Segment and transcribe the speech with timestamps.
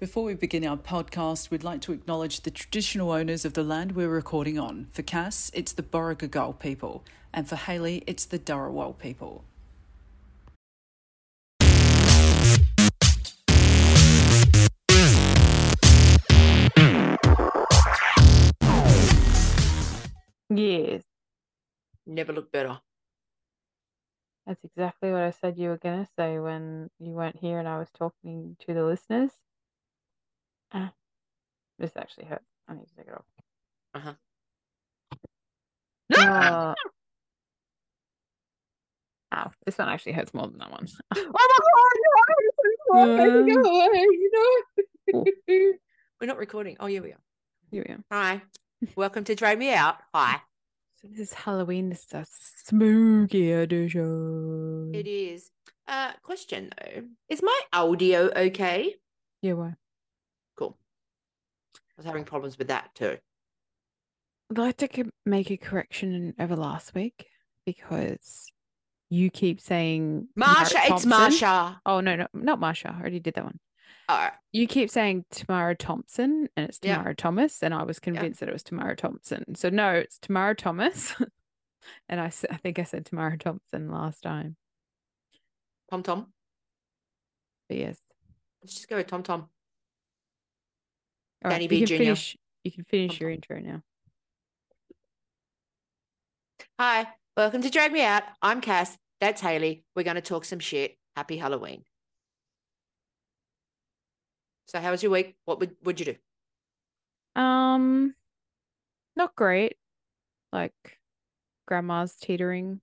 [0.00, 3.92] Before we begin our podcast, we'd like to acknowledge the traditional owners of the land
[3.92, 4.86] we're recording on.
[4.92, 7.04] For Cass, it's the Borrigagal people,
[7.34, 9.44] and for Hailey, it's the Dharawal people.
[20.48, 21.02] Yes,
[22.06, 22.80] Never looked better.
[24.46, 27.68] that's exactly what I said you were going to say when you weren't here and
[27.68, 29.30] I was talking to the listeners.
[30.72, 30.92] Ah,
[31.78, 32.44] this actually hurts.
[32.68, 33.24] I need to take it off.
[33.94, 34.12] Uh-huh.
[36.12, 36.74] Uh,
[39.32, 40.86] ow, this one actually hurts more than that one.
[42.92, 43.62] Oh my god!
[43.62, 44.30] Go away, you
[45.12, 45.24] know.
[46.20, 46.76] We're not recording.
[46.80, 47.20] Oh, here we are.
[47.70, 48.00] Here we are.
[48.10, 48.42] Hi.
[48.96, 49.98] Welcome to Drag Me Out.
[50.12, 50.40] Hi.
[51.00, 51.88] So this is Halloween.
[51.88, 54.90] This is a spooky edition.
[54.92, 55.52] It is.
[55.86, 57.02] Uh, question though.
[57.28, 58.96] Is my audio okay?
[59.40, 59.74] Yeah, why?
[62.00, 63.18] Was having problems with that too.
[64.50, 67.26] I'd like to make a correction over last week
[67.66, 68.50] because
[69.10, 71.76] you keep saying Marsha, it's Marsha.
[71.84, 72.96] Oh no, no, not Marsha.
[72.96, 73.60] I already did that one.
[74.08, 76.96] Oh, You keep saying Tamara Thompson and it's Yeah.
[76.96, 79.54] Tamara Thomas, and I was convinced that it was Tamara Thompson.
[79.54, 81.14] So no, it's Tamara Thomas.
[82.08, 84.56] and I, I think I said Tamara Thompson last time.
[85.90, 86.32] Tom Tom.
[87.68, 87.98] But yes.
[88.62, 89.50] Let's just go with Tom Tom.
[91.44, 91.78] All Danny you B.
[91.78, 91.96] can Jr..
[91.96, 93.82] finish you can finish your intro now.
[96.78, 97.08] Hi.
[97.36, 98.24] Welcome to Drag Me Out.
[98.42, 98.98] I'm Cass.
[99.20, 99.84] That's Hailey.
[99.94, 100.96] We're going to talk some shit.
[101.16, 101.84] Happy Halloween.
[104.66, 105.36] So, how was your week?
[105.46, 107.40] What would would you do?
[107.40, 108.14] Um
[109.16, 109.76] not great.
[110.52, 110.98] Like
[111.66, 112.80] grandma's teetering.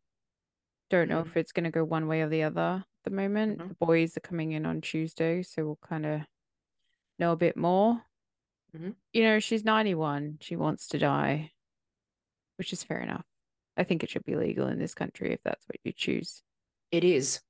[0.89, 1.27] Don't know Mhm.
[1.27, 3.59] if it's gonna go one way or the other at the moment.
[3.59, 3.69] Mhm.
[3.69, 6.21] The boys are coming in on Tuesday, so we'll kind of
[7.19, 8.03] know a bit more.
[8.75, 8.95] Mhm.
[9.13, 10.37] You know, she's 91.
[10.41, 11.51] She wants to die,
[12.57, 13.25] which is fair enough.
[13.75, 16.43] I think it should be legal in this country if that's what you choose.
[16.91, 17.41] It is.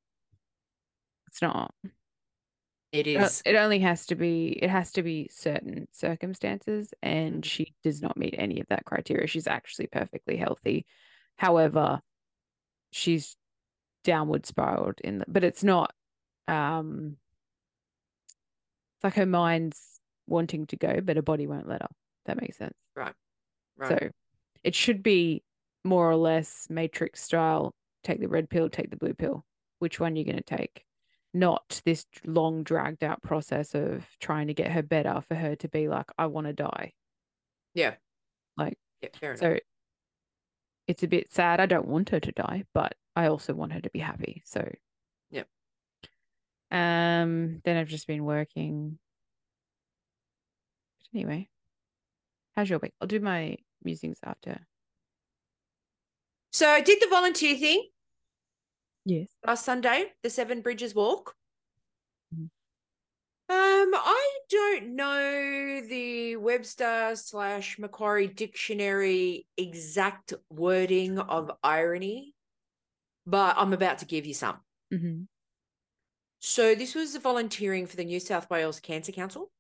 [1.28, 1.74] It's not.
[2.92, 3.16] It is.
[3.16, 3.44] It o- is.
[3.46, 7.46] It only has to be, it has to be certain circumstances, and Mhm.
[7.46, 9.28] she does not meet any of that criteria.
[9.28, 10.86] She's actually perfectly healthy.
[11.38, 12.02] However,
[12.92, 13.38] she's
[14.04, 15.94] downward spiraled in the, but it's not,
[16.48, 17.18] um,
[18.96, 19.97] it's like her mind's
[20.28, 21.88] wanting to go, but her body won't let her.
[22.26, 22.76] That makes sense.
[22.96, 23.14] Right.
[23.78, 23.90] Right.
[23.90, 24.10] So
[24.64, 25.44] it should be
[25.84, 27.74] more or less matrix style.
[28.04, 29.46] Take the red pill, take the blue pill.
[29.80, 30.84] Which one are you're going to take?
[31.34, 35.68] Not this long dragged out process of trying to get her better for her to
[35.70, 36.94] be like, I want to die.
[37.74, 37.96] yeah.
[38.58, 39.10] Like, Yeah.
[39.20, 39.40] Fair enough.
[39.40, 39.58] so
[40.88, 41.60] it's a bit sad.
[41.60, 44.42] I don't want her to die, but I also want her to be happy.
[44.46, 44.68] So
[45.30, 45.44] yeah.
[46.72, 48.98] Um, then I've just been working.
[51.18, 51.50] Anyway,
[52.56, 52.94] how's your week?
[53.02, 54.60] I'll do my musings after.
[56.52, 57.90] So, I did the volunteer thing
[59.04, 59.28] Yes.
[59.44, 61.36] last Sunday, the Seven Bridges Walk.
[62.32, 62.52] Mhm.
[63.50, 72.36] Um, I don't know the Webster slash Macquarie dictionary exact wording of irony,
[73.26, 74.60] but I'm about to give you some.
[74.94, 75.24] Mm-hmm.
[76.42, 79.52] So this was volunteering for the New South Wales Cancer Council,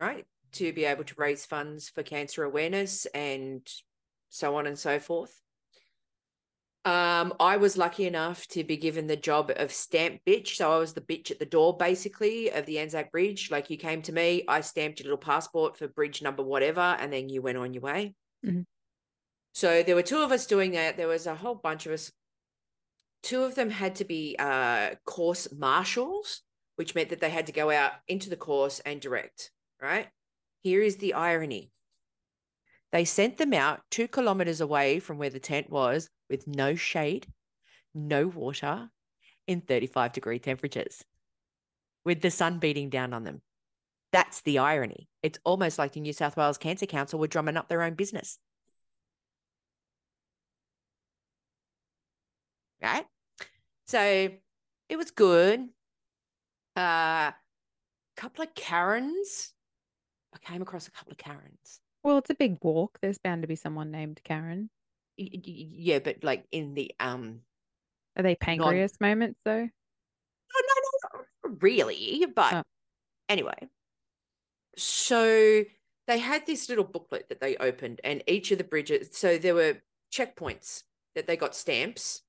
[0.00, 0.26] right?
[0.52, 3.66] To be able to raise funds for cancer awareness and
[4.28, 5.40] so on and so forth.
[6.84, 10.56] Um, I was lucky enough to be given the job of stamp bitch.
[10.56, 13.50] So I was the bitch at the door, basically, of the Anzac Bridge.
[13.50, 17.12] Like you came to me, I stamped your little passport for bridge number whatever, and
[17.12, 18.14] then you went on your way.
[18.44, 18.66] Mhm.
[19.54, 20.96] So there were two of us doing that.
[20.96, 22.10] There was a whole bunch of us
[23.22, 26.42] two of them had to be uh, course marshals,
[26.76, 30.08] which meant that they had to go out into the course and direct, right?
[30.62, 31.70] Here is the irony.
[32.92, 37.26] They sent them out two kilometers away from where the tent was with no shade,
[37.94, 38.90] no water,
[39.46, 41.04] in 35 degree temperatures,
[42.04, 43.42] with the sun beating down on them.
[44.12, 45.08] That's the irony.
[45.22, 48.38] It's almost like the New South Wales Cancer Council were drumming up their own business.
[52.82, 53.06] Right?
[53.86, 54.30] So
[54.88, 55.68] it was good.
[56.76, 57.32] A uh,
[58.16, 59.51] couple of Karens.
[60.44, 61.80] I came across a couple of Karens.
[62.02, 62.98] Well, it's a big walk.
[63.00, 64.70] There's bound to be someone named Karen.
[65.18, 67.40] Y- y- y- Yeah, but like in the um
[68.16, 69.52] Are they pancreas moments though?
[69.52, 70.74] no, no,
[71.14, 72.26] no, not really.
[72.34, 72.62] But Oh.
[73.28, 73.68] anyway,
[74.76, 75.64] so
[76.06, 79.54] they had this little booklet that they opened, and each of the bridges, so there
[79.54, 79.80] were
[80.12, 80.82] checkpoints
[81.14, 82.22] that they got stamps.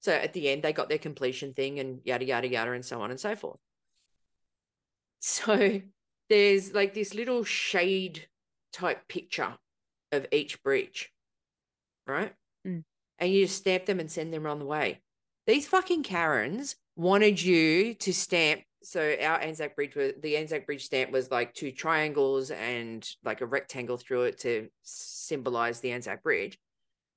[0.00, 3.02] So at the end, they got their completion thing and yada, yada, yada, and so
[3.02, 3.60] on and so forth.
[5.20, 5.82] So
[6.30, 8.26] there's like this little shade
[8.72, 9.58] type picture
[10.12, 11.12] of each bridge,
[12.06, 12.32] right?
[12.66, 12.84] Mm.
[13.18, 15.02] And you just stamp them and send them on the way.
[15.46, 18.62] These fucking Karens wanted you to stamp.
[18.82, 23.42] So our Anzac Bridge was the Anzac Bridge stamp was like two triangles and like
[23.42, 26.58] a rectangle through it to symbolize the Anzac Bridge.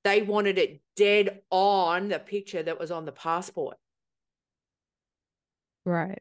[0.04, 3.78] They wanted it dead on the picture that was on the passport.
[5.86, 6.20] Right.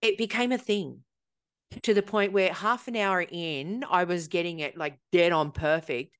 [0.00, 1.02] It became a thing
[1.82, 5.50] to the point where half an hour in, I was getting it like dead on
[5.50, 6.16] perfect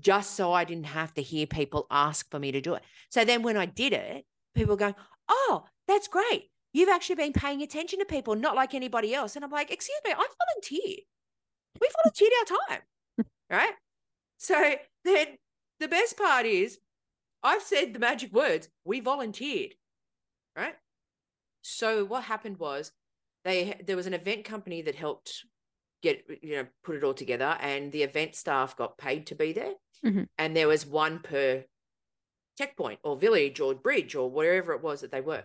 [0.00, 2.82] just so I didn't have to hear people ask for me to do it.
[3.10, 4.24] So then when I did it,
[4.54, 4.94] people were going,
[5.28, 6.50] Oh, that's great.
[6.72, 9.36] You've actually been paying attention to people, not like anybody else.
[9.36, 11.00] And I'm like, Excuse me, I volunteered.
[11.80, 13.26] We volunteered our time.
[13.50, 13.74] right.
[14.38, 14.74] So
[15.04, 15.26] then
[15.80, 16.78] the best part is
[17.42, 19.74] I've said the magic words, we volunteered.
[20.56, 20.74] Right.
[21.62, 22.92] So what happened was
[23.44, 25.44] they there was an event company that helped
[26.02, 29.52] get you know put it all together and the event staff got paid to be
[29.52, 29.74] there
[30.04, 30.28] Mhm.
[30.38, 31.64] and there was one per
[32.56, 35.44] checkpoint or village or bridge or wherever it was that they were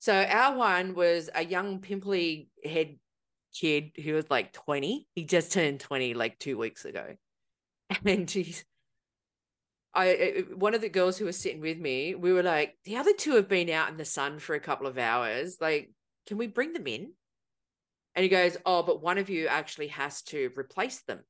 [0.00, 2.98] so our one was a young pimply head
[3.58, 7.16] kid who was like 20 he just turned 20 like two weeks ago
[8.04, 8.64] and he's
[9.94, 12.96] I I- one of the girls who was sitting with me, we were like, the
[12.96, 15.58] other two have been out in the sun for a couple of hours.
[15.60, 15.92] Like,
[16.26, 17.12] can we bring them in?
[18.14, 21.20] And he goes, oh, but one of you actually has to replace them.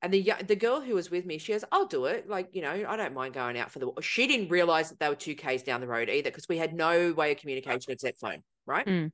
[0.00, 2.28] And the the girl who was with me, she goes, I'll do it.
[2.28, 3.86] Like, you know, I don't mind going out for the.
[3.86, 4.02] Walk.
[4.02, 6.72] She didn't realize that they were two k's down the road either because we had
[6.72, 8.86] no way of communication except phone, right?
[8.86, 9.10] Mm.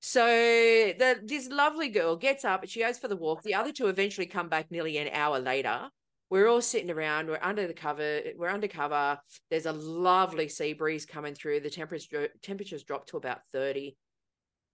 [0.00, 3.42] So the this lovely girl gets up and she goes for the walk.
[3.42, 5.90] The other two eventually come back nearly an hour later.
[6.30, 7.28] We're all sitting around.
[7.28, 8.22] We're under the cover.
[8.38, 9.18] We're under cover.
[9.50, 11.60] There's a lovely sea breeze coming through.
[11.60, 13.98] The temperature temperatures dropped to about thirty,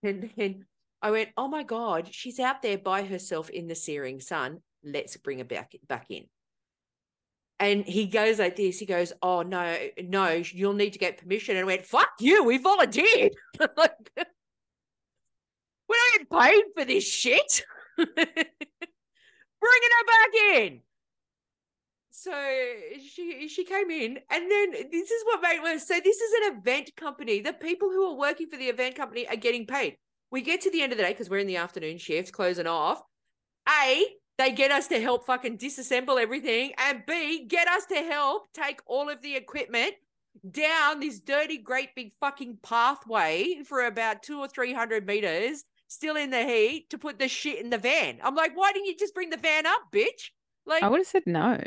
[0.02, 0.66] and then
[1.02, 4.60] I went, "Oh my god, she's out there by herself in the searing sun.
[4.84, 6.24] Let's bring her back back in."
[7.60, 8.78] And he goes like this.
[8.78, 12.44] He goes, "Oh no, no, you'll need to get permission." And I went, "Fuck you!
[12.44, 13.32] We volunteered."
[13.76, 14.10] like,
[15.88, 17.64] we don't get paid for this shit.
[17.96, 18.16] Bringing
[19.60, 20.80] her back in.
[22.20, 22.32] So
[23.00, 25.86] she she came in, and then this is what made worse.
[25.86, 27.40] So this is an event company.
[27.40, 29.96] The people who are working for the event company are getting paid.
[30.32, 32.66] We get to the end of the day because we're in the afternoon shift, closing
[32.66, 33.00] off.
[33.68, 34.04] A,
[34.36, 38.80] they get us to help fucking disassemble everything, and B, get us to help take
[38.86, 39.94] all of the equipment
[40.50, 46.16] down this dirty, great big fucking pathway for about two or three hundred meters, still
[46.16, 48.18] in the heat, to put the shit in the van.
[48.24, 50.30] I'm like, why didn't you just bring the van up, bitch?
[50.66, 51.58] Like, I would have said no.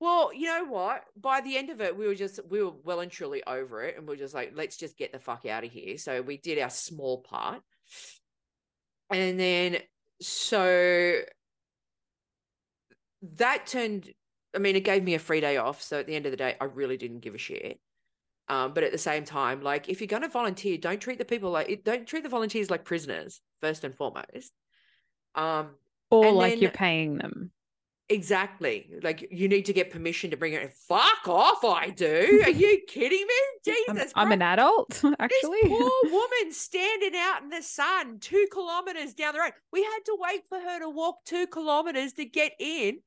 [0.00, 1.04] Well, you know what?
[1.14, 3.98] By the end of it, we were just we were well and truly over it,
[3.98, 5.98] and we are just like, let's just get the fuck out of here.
[5.98, 7.60] So we did our small part,
[9.10, 9.78] and then
[10.20, 11.20] so
[13.36, 14.10] that turned.
[14.54, 15.82] I mean, it gave me a free day off.
[15.82, 17.78] So at the end of the day, I really didn't give a shit.
[18.48, 21.24] Um, but at the same time, like if you're going to volunteer, don't treat the
[21.24, 24.52] people like don't treat the volunteers like prisoners first and foremost.
[25.36, 25.76] Um,
[26.10, 27.52] Or like then- you're paying them.
[28.10, 28.90] Exactly.
[29.04, 30.72] Like you need to get permission to bring it.
[30.88, 31.64] Fuck off!
[31.64, 32.42] I do.
[32.44, 33.74] Are you kidding me?
[33.88, 35.58] I'm, Jesus, I'm an adult, actually.
[35.62, 39.52] This poor woman standing out in the sun, two kilometers down the road.
[39.72, 42.98] We had to wait for her to walk two kilometers to get in,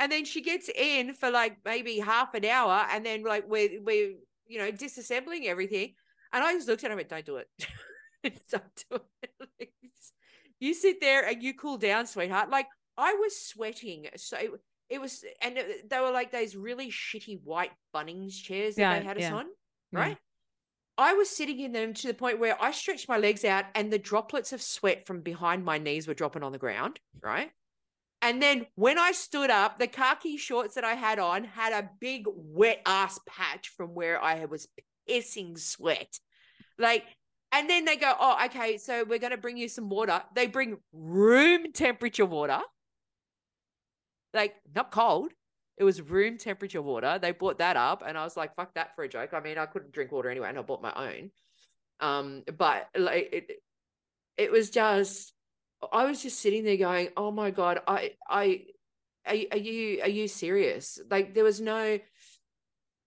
[0.00, 3.80] and then she gets in for like maybe half an hour, and then like we're
[3.80, 4.14] we're
[4.48, 5.94] you know disassembling everything,
[6.32, 7.48] and I just looked at her and went, "Don't do it,
[8.50, 8.98] don't do
[9.60, 9.72] it."
[10.58, 12.50] You sit there and you cool down, sweetheart.
[12.50, 12.66] Like
[12.98, 14.36] I was sweating, so
[14.90, 18.98] it was, and it- they were like those really shitty white Bunnings chairs that Yeah,
[18.98, 19.46] they had us yeah, on,
[19.92, 19.98] yeah.
[20.00, 20.18] right?
[20.98, 23.92] I was sitting in them to the point where I stretched my legs out and
[23.92, 27.52] the droplets of sweat from behind my knees were dropping on the ground, right?
[28.20, 31.88] And then when I stood up, the khaki shorts that I had on had a
[32.00, 34.66] big wet ass patch from where I was
[35.08, 36.18] pissing sweat.
[36.78, 37.04] Like,
[37.52, 40.20] and then they go, Oh, okay, so we're going to bring you some water.
[40.34, 42.60] They bring room temperature water,
[44.34, 45.32] like not cold.
[45.76, 47.18] It was room temperature water.
[47.20, 49.58] They brought that up, and I was like, "Fuck that for a joke." I mean,
[49.58, 51.30] I couldn't drink water anyway, and I bought my own.
[52.00, 53.62] Um, but like it,
[54.36, 55.32] it was just,
[55.92, 58.64] I was just sitting there going, "Oh my god, I, I,
[59.26, 61.98] are, are you, are you serious?" Like there was no.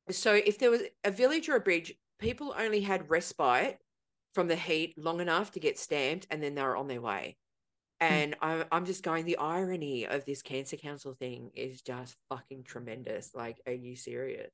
[0.09, 3.79] So if there was a village or a bridge, people only had respite
[4.33, 7.37] from the heat long enough to get stamped, and then they were on their way.
[8.01, 12.63] And I'm, I'm just going, the irony of this cancer council thing is just fucking
[12.63, 13.35] tremendous.
[13.35, 14.51] Like, are you serious?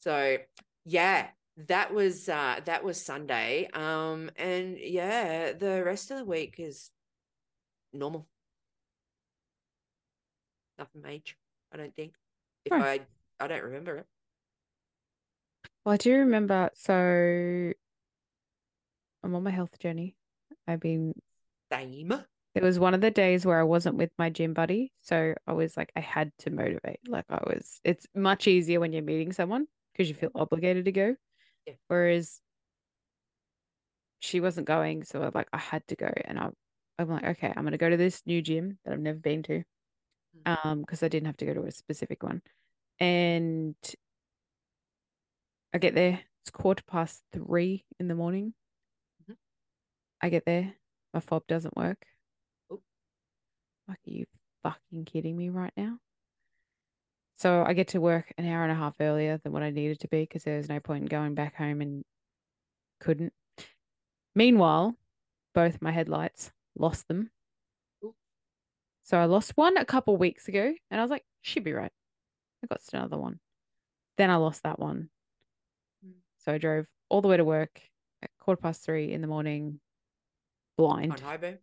[0.00, 0.36] So
[0.84, 1.28] yeah,
[1.68, 3.68] that was uh that was Sunday.
[3.72, 6.90] Um and yeah, the rest of the week is
[7.94, 8.26] normal.
[10.78, 11.34] Nothing major,
[11.72, 12.12] I don't think.
[12.66, 13.06] If Right.
[13.40, 14.06] I I don't remember it.
[15.84, 16.70] Well, I do remember.
[16.74, 17.72] So
[19.22, 20.14] I'm on my health journey.
[20.68, 21.14] I've been.
[21.72, 22.12] Same.
[22.56, 25.52] It was one of the days where I wasn't with my gym buddy, so I
[25.52, 27.00] was like, I had to motivate.
[27.06, 27.82] Like I was.
[27.84, 31.16] It's much easier when you're meeting someone because you feel obligated to go.
[31.66, 31.74] Yeah.
[31.88, 32.40] Whereas
[34.20, 36.48] she wasn't going, so I like I had to go, and I,
[36.98, 39.62] I'm like, okay, I'm gonna go to this new gym that I've never been to,
[40.36, 40.64] Mm.
[40.64, 42.42] um, because I didn't have to go to a specific one,
[43.00, 43.76] and
[45.72, 46.20] I get there.
[46.42, 48.54] It's quarter past three in the morning.
[49.22, 49.36] Mhm.
[50.20, 50.76] I get there.
[51.14, 52.06] My fob doesn't work.
[53.88, 54.26] Like, are you
[54.62, 55.98] fucking kidding me right now?
[57.36, 60.00] So I get to work an hour and a half earlier than what I needed
[60.00, 62.04] to be because there was no point in going back home and
[62.98, 63.32] couldn't.
[64.34, 64.96] Meanwhile,
[65.54, 67.30] both my headlights lost them.
[69.04, 71.92] So I lost one a couple weeks ago and I was like, should be right.
[72.64, 73.38] I got another one.
[74.18, 75.10] Then I lost that one.
[76.04, 76.14] Mm.
[76.44, 77.80] So I drove all the way to work
[78.22, 79.78] at quarter past three in the morning,
[80.76, 81.58] blind, On high beam.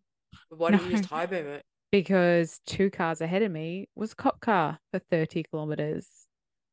[0.49, 1.65] Why didn't you just high beam it?
[1.93, 6.07] Because two cars ahead of me was a cop car for 30 kilometers.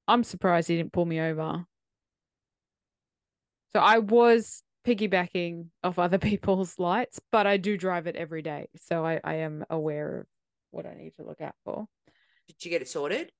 [0.08, 1.66] I'm surprised he didn't pull me over.
[3.76, 8.68] So I was piggybacking off other people's lights, but I do drive it every day.
[8.76, 10.26] So I, I am aware of
[10.70, 11.86] what I need to look out for.
[12.48, 13.30] Did you get it sorted?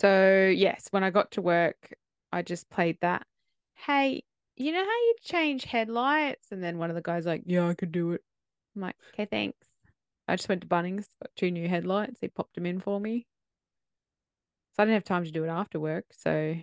[0.00, 1.94] So, yes, when I got to work,
[2.32, 3.26] I just played that.
[3.74, 4.24] Hey,
[4.56, 6.52] you know how you change headlights?
[6.52, 8.22] And then one of the guys like, yeah, I could do it.
[8.74, 9.73] I'm like, okay, thanks.
[10.26, 12.20] I just went to Bunnings, got two new headlights.
[12.20, 13.26] He popped them in for me.
[14.72, 16.06] So I didn't have time to do it after work.
[16.12, 16.56] So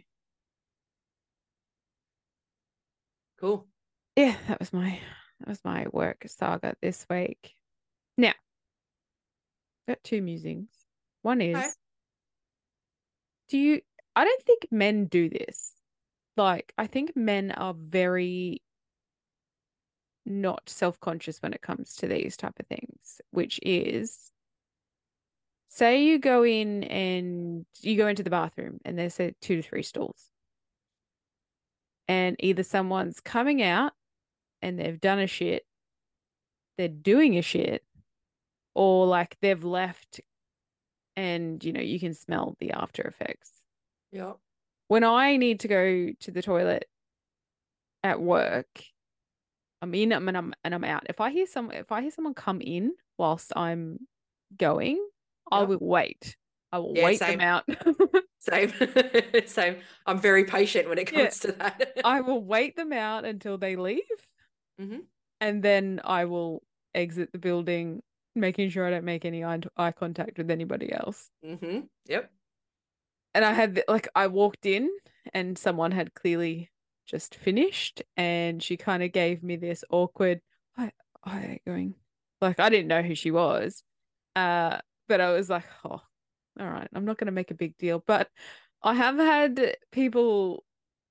[3.39, 3.68] Cool.
[4.15, 5.00] yeah, that was my
[5.39, 7.56] that was my work saga this week.
[8.18, 8.34] Now,
[9.88, 10.70] got two musings.
[11.22, 11.70] One is, Okay.
[13.50, 13.82] do you?
[14.15, 15.74] I don't think men do this.
[16.38, 18.62] Like, I think men are very
[20.25, 24.32] not self-conscious when it comes to these type of things, which is
[25.68, 29.62] say you go in and you go into the bathroom and there's a two to
[29.62, 30.28] three stalls.
[32.08, 33.94] And either someone's coming out
[34.62, 35.63] and they've done a shit,
[36.78, 37.84] they're doing a shit,
[38.75, 40.22] or like they've left
[41.16, 43.51] and you know, you can smell the after effects
[44.12, 44.34] Yeah.
[44.88, 46.86] when I need to go to the toilet
[48.04, 48.84] at work,
[49.81, 51.03] I'm in and I'm and I'm out.
[51.09, 54.00] If I hear some if I hear someone come in whilst I'm
[54.57, 55.03] going,
[55.51, 56.38] I will wait.
[56.71, 57.39] I will Yeah, wait same.
[57.39, 57.65] them out.
[58.39, 58.71] Same.
[59.45, 59.75] Same.
[60.07, 61.25] I'm very patient when it Yeah.
[61.25, 61.91] comes to that.
[62.03, 64.01] I will wait them out until they leave.
[64.79, 65.01] Mhm.
[65.39, 66.63] And then I will
[66.95, 68.01] exit the building,
[68.33, 71.29] making sure I don't make any eye, eye contact with anybody else.
[71.43, 72.31] hmm Yep.
[73.35, 74.89] and I had like I walked in
[75.33, 76.71] and someone had clearly
[77.12, 80.41] just finished and she kind of gave me this awkward
[80.77, 80.91] I,
[81.24, 81.96] I going?
[82.39, 83.84] Like I didn't know who she was
[84.36, 86.01] uh but I was like oh
[86.60, 88.03] all right I'm not going to make a big deal.
[88.06, 88.30] But
[88.82, 90.63] I have had people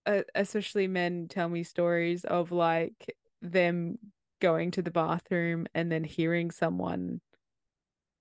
[0.07, 3.99] uh, especially men tell me stories of like them
[4.41, 7.21] going to the bathroom and then hearing someone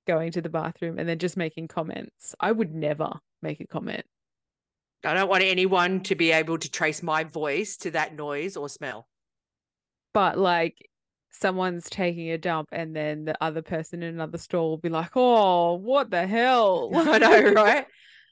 [0.06, 2.36] going to the bathroom and then just making comments.
[2.40, 4.06] I would never make a comment
[5.04, 8.68] I don't want anyone to be able to trace my voice to that noise or
[8.70, 9.08] smell.
[10.14, 10.90] but like
[11.32, 15.12] someone's taking a dump and then the other person in another stall will be like,
[15.16, 17.86] "Oh, what the hell?" I know, right?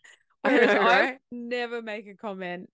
[0.44, 1.18] I know, I right?
[1.32, 2.70] never make a comment.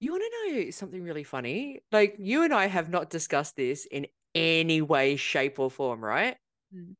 [0.00, 1.82] You want to know something really funny?
[1.92, 6.36] Like you and I have not discussed this in any way, shape, or form, right?
[6.74, 6.94] Mm.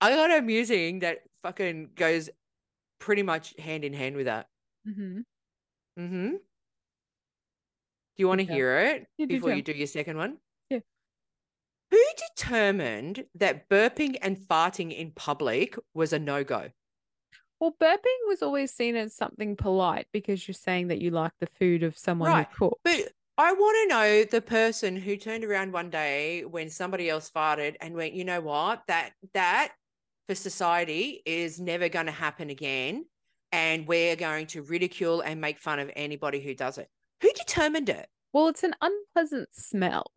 [0.00, 2.30] I got a musing that fucking goes
[3.00, 4.46] pretty much hand in hand with that.
[4.88, 5.20] Mm-hmm.
[5.98, 6.30] Mm-hmm.
[6.30, 6.38] Do
[8.16, 10.38] you want to hear it Yeah, before you do your second one?
[10.70, 10.80] Yeah.
[11.90, 12.02] Who
[12.36, 16.68] determined that burping and farting in public was a no-go?
[17.60, 21.48] Well, burping was always seen as something polite because you're saying that you like the
[21.58, 22.80] food of someone Right, who cooked.
[22.84, 27.30] But I want to know the person who turned around one day when somebody else
[27.34, 29.72] farted and went, you know what, that that
[30.28, 33.06] for society is never going to happen again,
[33.54, 36.88] and we're going to ridicule and make fun of anybody who does it.
[37.22, 38.08] Who determined it?
[38.32, 40.10] well, it's an unpleasant smell.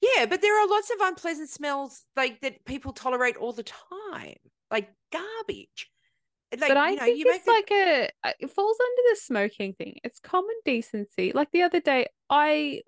[0.00, 4.34] Yeah, but there are lots of unpleasant smells like that people tolerate all the time,
[4.72, 5.88] like garbage.
[6.50, 8.76] Like but I you know, think you make it's the- like a uh, it falls
[8.80, 9.98] under the smoking thing.
[10.02, 11.30] It's common decency.
[11.32, 12.82] Like the other day, I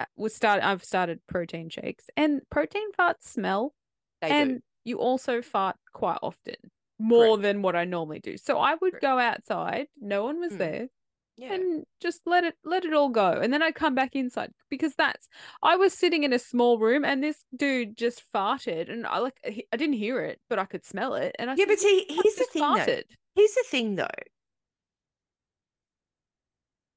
[0.00, 3.72] uh, was start I've started protein shakes, and protein farts smell.
[4.20, 4.60] they and do.
[4.84, 6.56] you also fart quite often,
[6.98, 8.36] more than what I normally do.
[8.36, 9.02] So I would Correct.
[9.02, 10.58] go outside, no one was Mm.
[10.58, 10.88] there,
[11.36, 11.54] Yeah.
[11.54, 13.32] and just let it let it all go.
[13.32, 15.28] And then I'd come back inside because that's
[15.62, 19.38] I was sitting in a small room and this dude just farted and I like
[19.44, 21.36] he- I didn't hear it, but I could smell it.
[21.38, 22.86] And I yeah, said, but see, "I here's the thing though.
[22.86, 23.04] farted.
[23.34, 24.08] Here's the thing though.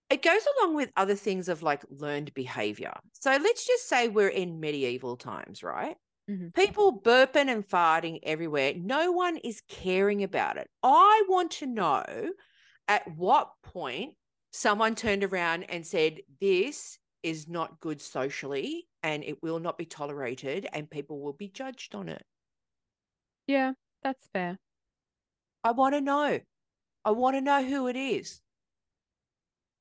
[0.09, 2.93] It goes along with other things of like learned behavior.
[3.13, 5.97] So let's just say we're in medieval times, right?
[6.29, 6.53] Mhm.
[6.53, 8.74] People burping and farting everywhere.
[8.75, 10.69] No one is caring about it.
[10.83, 12.33] I want to know
[12.88, 14.15] at what point
[14.51, 19.86] someone turned around and said, This is not good socially and it will not be
[19.86, 22.25] tolerated and people will be judged on it.
[23.48, 24.59] Yeah, that's fair.
[25.63, 26.41] I want to know.
[27.05, 28.41] I want to know who it is.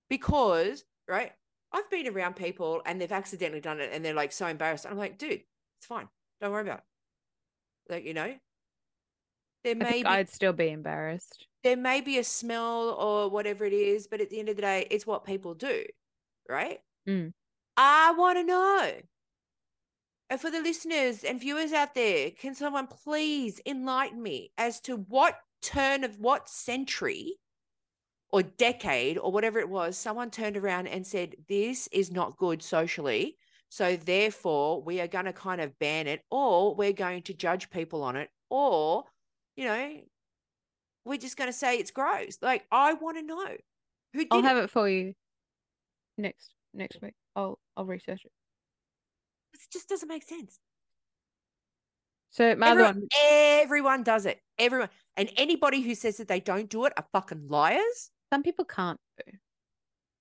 [0.09, 1.33] Because, right,
[1.73, 4.87] I've been around people and they've accidentally done it and they're like so embarrassed.
[4.87, 5.45] I'm like, dude,
[5.79, 6.09] it's fine.
[6.41, 7.93] Don't worry about it.
[7.93, 8.35] Like, you know,
[9.65, 11.47] there I may be, I'd still be embarrassed.
[11.65, 14.63] there may be a smell or whatever it is, but at the end of the
[14.63, 15.85] day, it's what people do,
[16.49, 16.79] right?
[17.09, 17.33] Mm.
[17.77, 18.93] I want to know.
[20.31, 24.97] And for the listeners and viewers out there, can someone please enlighten me as to
[24.97, 27.39] what turn of what century
[28.31, 32.63] or decade or whatever it was, someone turned around and said, This is not good
[32.63, 33.39] socially.
[33.69, 37.71] So therefore, we are going to kind of ban it, or we're going to judge
[37.71, 39.05] people on it, or,
[39.57, 40.01] you know,
[41.05, 42.39] we're just going to say it's gross.
[42.41, 43.47] Like, I want to know
[44.15, 45.15] who did I'll have it for you
[46.17, 47.15] next next week.
[47.37, 48.33] I'll I'll research it.
[49.55, 50.59] It just doesn't make sense.
[52.31, 54.41] So Everyone, one, everyone does it.
[54.59, 54.89] Everyone.
[55.17, 58.11] And anybody who says that they don't do it are fucking liars.
[58.33, 58.99] some people can't.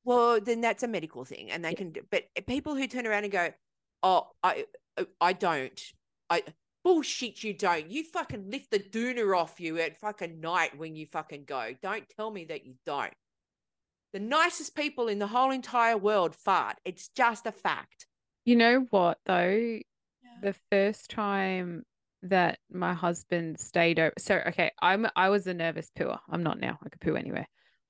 [0.08, 1.78] Well, then that's a medical thing, and they Yes.
[1.80, 1.92] can.
[1.92, 3.54] do But eh, people who turn around and go,
[4.02, 5.94] "Oh, I, uh, I don't,"
[6.30, 6.44] I
[6.84, 7.44] bullshit.
[7.44, 7.92] You don't.
[7.92, 11.76] You fucking lift the doona off you at fucking night when you fucking go.
[11.82, 13.14] Don't tell me that you don't.
[14.14, 16.78] The nicest people in the whole entire world fart.
[16.86, 18.08] It's just a fact.
[18.46, 19.80] You know what though?
[20.40, 21.84] The first time
[22.22, 26.20] that my husband stayed over, so okay, I'm I was a nervous pooer.
[26.30, 26.80] I'm not now.
[26.82, 27.48] I could poo anywhere.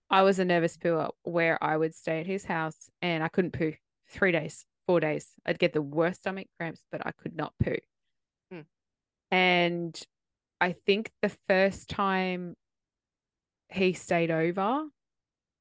[0.09, 3.51] I was a nervous pooer where I would stay at his house and I couldn't
[3.51, 3.73] poo
[4.09, 5.27] three days, four days.
[5.45, 7.75] I'd get the worst stomach cramps, but I could not poo.
[8.51, 8.61] Hmm.
[9.31, 9.99] And
[10.61, 12.55] I think the first time
[13.69, 14.85] he stayed over,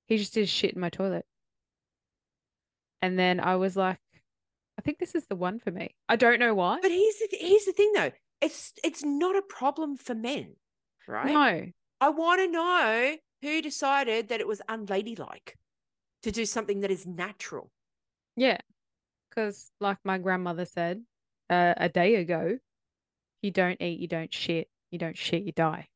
[0.07, 1.27] he just did shit in my toilet.
[3.03, 3.99] And then I was like,
[4.79, 5.95] I think this is the one for me.
[6.09, 6.79] I don't know why.
[6.81, 8.13] But here's the th- here's the thing though.
[8.41, 10.55] It's it's not a problem for men,
[11.09, 11.33] right?
[11.33, 11.73] No.
[12.01, 15.57] I want to know who decided that it was unladylike
[16.23, 17.71] to do something that is natural.
[18.37, 18.59] Yeah.
[19.31, 21.03] Because, like my grandmother said
[21.49, 22.59] uh, a day ago,
[23.43, 25.87] you don't eat, you don't shit, you don't shit, you die.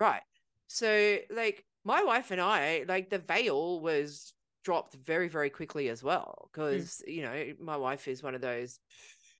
[0.00, 0.22] Right.
[0.66, 4.32] So, like, my wife and I, like, the veil was
[4.64, 6.50] dropped very, very quickly as well.
[6.52, 8.80] Because, you know, my wife is one of those,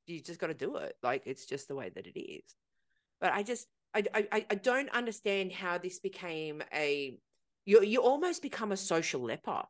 [0.07, 0.95] you just got to do it.
[1.03, 2.45] Like, it's just the way that it is.
[3.21, 7.19] But I just, I, I, I don't understand how this became a,
[7.69, 9.63] you, you almost become a social leper,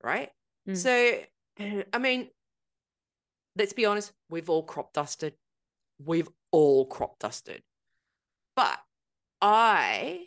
[0.00, 0.30] right?
[0.68, 0.76] Mm.
[0.76, 1.18] So,
[1.92, 2.28] I mean,
[3.56, 5.34] let's be honest, we've all crop dusted.
[5.98, 7.62] We've all crop dusted.
[8.54, 8.78] But
[9.40, 10.26] I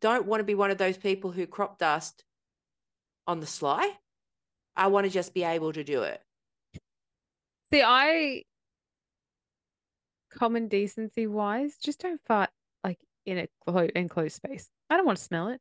[0.00, 2.22] don't want to be one of those people who crop dust
[3.26, 3.90] on the sly.
[4.76, 6.22] I want to just be able to do it.
[7.72, 8.44] See, I,
[10.32, 12.50] common decency wise, just don't fart
[12.84, 14.70] like in a clo- enclosed space.
[14.92, 15.58] I don't want to smell it.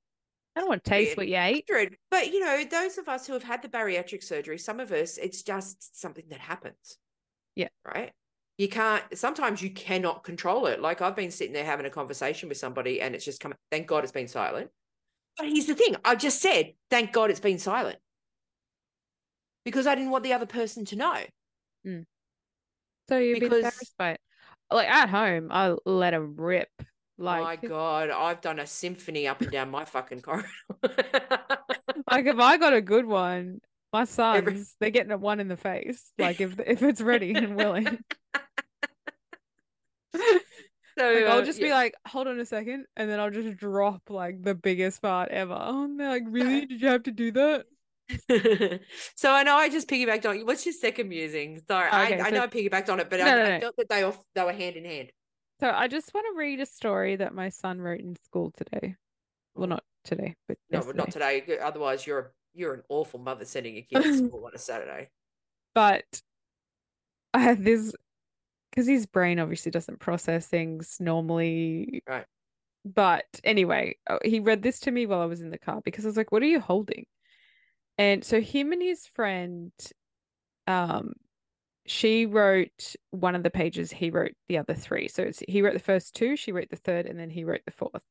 [0.55, 1.65] I don't want to taste what you ate.
[2.09, 5.17] But, you know, those of us who have had the bariatric surgery, some of us,
[5.17, 6.97] it's just something that happens.
[7.55, 7.69] Yeah.
[7.85, 8.11] Right.
[8.57, 10.81] You can't, sometimes you cannot control it.
[10.81, 13.87] Like I've been sitting there having a conversation with somebody and it's just come, thank
[13.87, 14.69] God it's been silent.
[15.37, 17.99] But here's the thing I just said, thank God it's been silent
[19.63, 21.17] because I didn't want the other person to know.
[21.87, 22.03] Mm.
[23.07, 24.19] So you're Because- embarrassed by it.
[24.69, 26.69] Like at home, I let them rip.
[27.21, 30.47] Like, my God, I've done a symphony up and down my fucking corridor.
[32.11, 33.59] like if I got a good one,
[33.93, 36.11] my sons, Every- they're getting a one in the face.
[36.17, 37.99] Like if if it's ready and willing.
[40.15, 40.19] so
[40.97, 41.67] Like I'll uh, just yeah.
[41.67, 45.29] be like, hold on a second, and then I'll just drop like the biggest fart
[45.29, 45.53] ever.
[45.59, 46.65] And they're like, really?
[46.65, 47.65] Did you have to do that?
[49.15, 50.39] so I know I just piggybacked on.
[50.39, 50.45] you.
[50.45, 51.61] What's your second musing?
[51.67, 53.75] Sorry, Okay, I, I know I piggybacked on it, but No, I, no, I felt
[53.77, 55.11] that they they were hand in hand.
[55.61, 58.95] So I just want to read a story that my son wrote in school today.
[59.53, 59.67] Well, Oh.
[59.67, 60.97] not today, but No, yesterday.
[60.97, 61.59] not today.
[61.59, 65.09] Otherwise, you're you're an awful mother sending your kid to school on a Saturday.
[65.75, 66.21] But
[67.33, 67.93] I had this
[68.71, 72.03] because his brain obviously doesn't process things normally.
[72.07, 72.25] Right.
[72.83, 76.05] But anyway, uh, he read this to me while I was in the car because
[76.05, 77.05] I was like, "What are you holding?"
[77.99, 79.71] And so him and his friend,
[80.65, 81.13] um,
[81.87, 83.91] she wrote one of the pages.
[83.91, 85.07] He wrote the other three.
[85.07, 86.35] So it's, he wrote the first two.
[86.35, 88.03] She wrote the third, and then he wrote the fourth.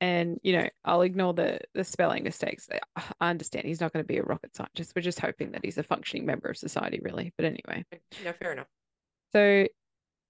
[0.00, 2.68] And you know, I'll ignore the the spelling mistakes.
[2.96, 4.92] I understand he's not going to be a rocket scientist.
[4.94, 7.32] We're just hoping that he's a functioning member of society, really.
[7.36, 7.84] But anyway,
[8.24, 8.66] No, fair enough.
[9.32, 9.66] so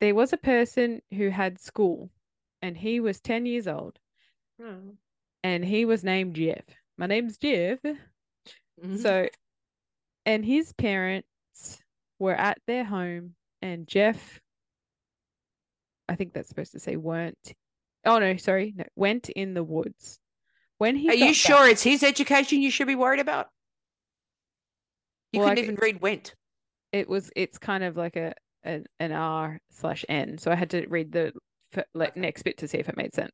[0.01, 2.11] there was a person who had school,
[2.63, 3.99] and he was ten years old,
[4.61, 4.91] Hmm.
[5.43, 6.65] and he was named Jeff.
[6.99, 7.79] My name's Jeff.
[8.83, 8.99] Mhm.
[8.99, 9.29] So,
[10.27, 11.83] and his parents
[12.19, 14.41] were at their home, and Jeff,
[16.09, 17.55] I think that's supposed to say weren't.
[18.05, 20.19] Oh no, sorry, no, went in the woods.
[20.79, 23.49] When he Are you back- sure it's his education you should be worried about?
[25.33, 26.35] You Well, couldn't c- even read went.
[26.93, 27.31] it was?
[27.35, 31.13] It's kind of like a an, an R slash N, so I had to read
[31.13, 31.33] the
[31.95, 33.33] like next bit to see if it made sense.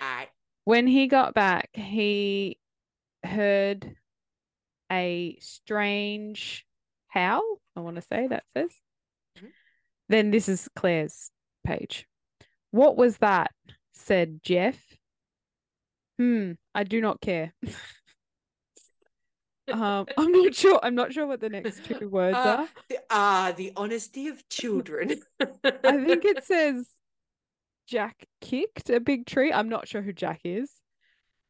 [0.00, 0.28] Alright.
[0.64, 2.58] When he got back, he
[3.24, 3.96] heard
[4.90, 6.64] a strange
[7.12, 7.42] howl.
[7.76, 8.70] I want to say that says.
[9.38, 9.48] Mhm.
[10.08, 11.30] Then this is Claire's
[11.64, 12.06] page.
[12.70, 13.50] What was that?
[13.94, 14.80] said Jeff.
[16.18, 17.52] Hmm, I do not care.
[19.72, 20.80] um, I'm not sure.
[20.82, 22.68] I'm not sure what the next two words Ah, are.
[22.88, 25.20] the, ah, the honesty of children.
[25.40, 26.88] I think it says
[27.86, 29.52] Jack kicked a big tree.
[29.52, 30.70] I'm not sure who Jack is.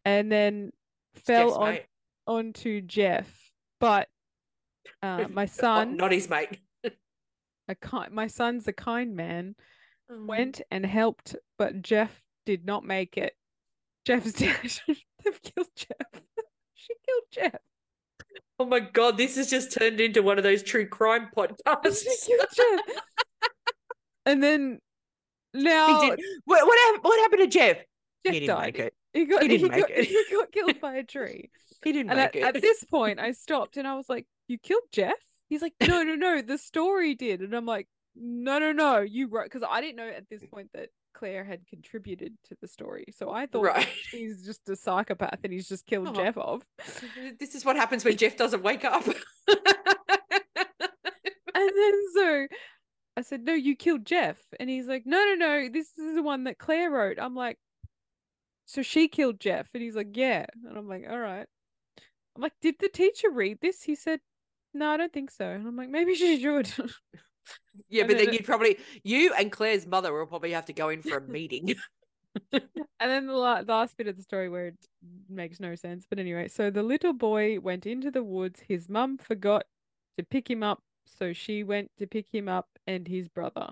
[0.05, 0.73] And then
[1.15, 1.87] fell Jeff's on mate.
[2.27, 3.29] onto Jeff.
[3.81, 4.09] But
[5.03, 6.59] uh, my son, not his mate.
[7.69, 9.55] a kind, my son's a kind man,
[10.11, 10.27] Mm.
[10.27, 12.11] went and helped, but Jeff
[12.45, 13.33] did not make it.
[14.05, 14.57] Jeff's dead.
[14.89, 16.23] they've killed Jeff.
[16.75, 17.61] she killed Jeff.
[18.59, 22.03] Oh my god, this has just turned into one of those true crime podcasts.
[22.03, 22.81] She killed Jeff.
[24.27, 24.81] and then
[25.55, 27.77] He now What, what, what happened to Jeff?
[28.27, 28.65] Jeff he didn't died.
[28.75, 28.95] make it.
[29.15, 30.05] He got He didn't make got, it.
[30.07, 31.51] he got killed by a tree.
[31.85, 32.57] He didn't And make at, it.
[32.57, 35.15] at this point, I stopped and I was like, "You killed Jeff?"
[35.49, 36.43] He's like, "No, no, no.
[36.43, 39.01] The story did." And I'm like, "No, no, no.
[39.01, 42.69] You wrote." Because I didn't know at this point that Claire had contributed to the
[42.69, 43.87] story, so I thought right.
[44.11, 46.15] he's just a psychopath and he's just killed Oh.
[46.15, 46.63] Jeff off.
[47.39, 49.05] This is what happens when Jeff doesn't wake up.
[51.55, 52.47] And then so
[53.17, 55.69] I said, "No, you killed Jeff," and he's like, "No, no, no.
[55.69, 57.59] This is the one that Claire wrote." I'm like,
[58.65, 61.47] "So she killed Jeff?" And he's like, "Yeah." And I'm like, "All right."
[62.35, 64.21] I'm like, "Did the teacher read this?" He said,
[64.75, 66.73] "No, I don't think so." And I'm like, "Maybe she should."
[67.89, 71.03] yeah, but then you'd probably you and Claire's mother will probably have to go in
[71.03, 71.75] for a meeting.
[72.53, 74.77] And then the, la- last bit of the story where it
[75.29, 76.07] makes no sense.
[76.09, 78.61] But anyway, so the little boy went into the woods.
[78.61, 79.65] His mum forgot
[80.19, 80.81] to pick him up.
[81.07, 83.71] So she went to pick him up and his brother.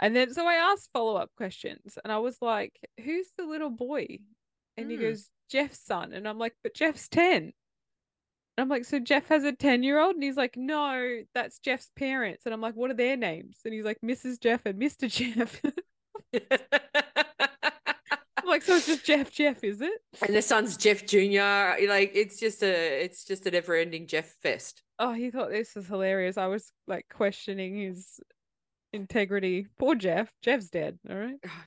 [0.00, 2.72] And then, so I asked follow up questions and I was like,
[3.04, 4.18] who's the little boy?
[4.76, 5.02] And he Hmm.
[5.02, 6.12] goes, Jeff's son.
[6.12, 7.52] And I'm like, but Jeff's 10.
[8.56, 10.14] And I'm like, so Jeff has a 10 year old?
[10.14, 12.44] And he's like, no, that's Jeff's parents.
[12.44, 13.58] And I'm like, what are their names?
[13.64, 14.38] And he's like, Mrs.
[14.40, 15.08] Jeff and Mr.
[15.10, 15.60] Jeff.
[18.36, 19.92] I'm like, so it's just Jeff, Jeff, is it?
[20.26, 21.86] and the son's Jeff Jr.
[21.88, 24.82] Like it's just a it's just a never ending Jeff fest.
[24.98, 26.36] Oh, he thought this was hilarious.
[26.36, 28.20] I was like questioning his
[28.92, 29.68] integrity.
[29.78, 30.30] Poor Jeff.
[30.42, 30.98] Jeff's dead.
[31.08, 31.36] All right.
[31.46, 31.62] Oh,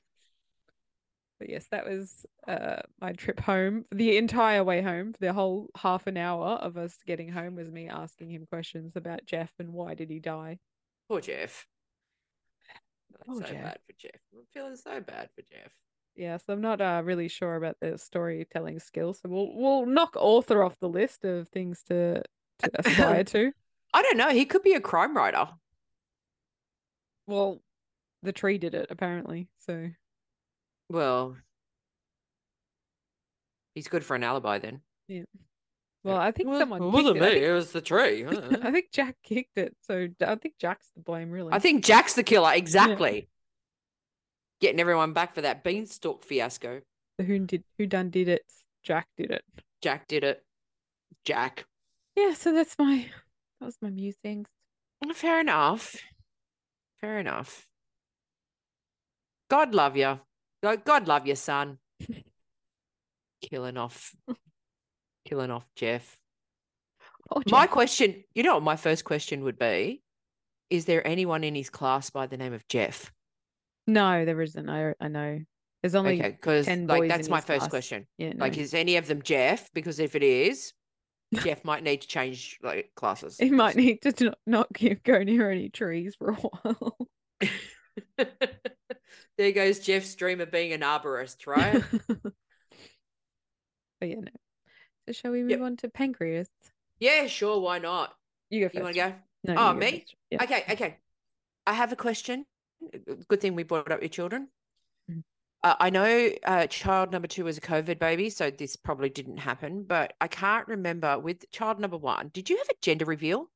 [1.38, 3.84] But yes, that was uh my trip home.
[3.90, 7.88] The entire way home, the whole half an hour of us getting home was me
[7.88, 10.58] asking him questions about Jeff and why did he die.
[11.08, 11.66] Poor Jeff.
[13.26, 13.62] Poor so Jeff.
[13.62, 14.20] bad for Jeff.
[14.34, 15.72] I'm feeling so bad for Jeff.
[16.14, 20.62] Yes, I'm not uh, really sure about the storytelling skills, so we'll we'll knock author
[20.62, 22.22] off the list of things to
[22.60, 23.52] to aspire to.
[23.92, 24.30] I don't know.
[24.30, 25.48] He could be a crime writer.
[27.26, 27.60] Well,
[28.22, 29.88] the tree did it apparently, so
[30.88, 31.36] Well,
[33.74, 34.80] he's good for an alibi then.
[35.08, 35.22] Yeah.
[36.04, 37.20] well, I think Well, someone it kicked wasn't it.
[37.20, 37.26] Me.
[37.30, 38.24] think- It was the tree.
[38.62, 41.52] I think Jack kicked it, so I think Jack's the blame, really.
[41.52, 42.52] I think Jack's the killer.
[42.54, 43.28] Exactly.
[44.60, 46.80] Getting everyone back for that beanstalk fiasco.
[47.18, 48.42] the who did who done did it.
[48.82, 49.42] Jack did it.
[49.82, 50.42] Jack did it.
[51.24, 51.66] Jack.
[52.16, 53.06] Yeah, so that's my
[53.60, 54.48] that was my musings.
[55.14, 55.96] Fair enough.
[57.00, 57.66] Fair enough.
[59.50, 60.20] God love you.
[60.62, 61.78] God, God love your son.
[63.42, 64.14] killing off,
[65.24, 66.16] killing off Jeff.
[67.34, 70.02] Oh, My question, you know what my first question would be?
[70.70, 73.12] Is there anyone in his class by the name of Jeff?
[73.86, 74.68] no, there isn't.
[74.68, 75.40] I I know.
[75.82, 77.70] There's only Okay, because 10 like that's my first class.
[77.70, 78.06] question.
[78.18, 78.44] yeah, no.
[78.44, 79.70] Like, is any of them Jeff?
[79.72, 80.72] Because if it is,
[81.34, 83.36] Jeff might need to change like classes.
[83.40, 84.68] he might need to not, not
[85.04, 86.96] go near any trees for a while.
[89.38, 91.82] there goes Jeff's dream of being an arborist, right?
[94.00, 94.30] but yeah, no.
[95.06, 95.60] So shall we move Yep.
[95.60, 96.48] on to pancreas?
[96.98, 97.60] yeah, sure.
[97.60, 98.14] Why not?
[98.50, 98.76] You go first.
[98.76, 99.14] You want to go?
[99.44, 100.04] No, Oh, go me?
[100.30, 100.42] Yeah.
[100.42, 100.96] Okay, okay.
[101.66, 102.46] I have a question.
[103.28, 104.48] Good thing we brought up your children.
[105.10, 105.22] Mhm.
[105.62, 109.38] Uh, I know uh, child number two was a COVID baby, so this probably didn't
[109.38, 113.50] happen, but I can't remember with child number one, did you have a gender reveal?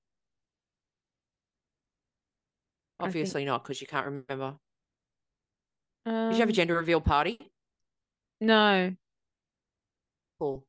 [2.99, 4.57] I think- Obviously not, because you can't remember.
[6.11, 7.39] Did you have a Um, gender reveal party?
[8.41, 8.95] no,
[10.39, 10.65] Cool.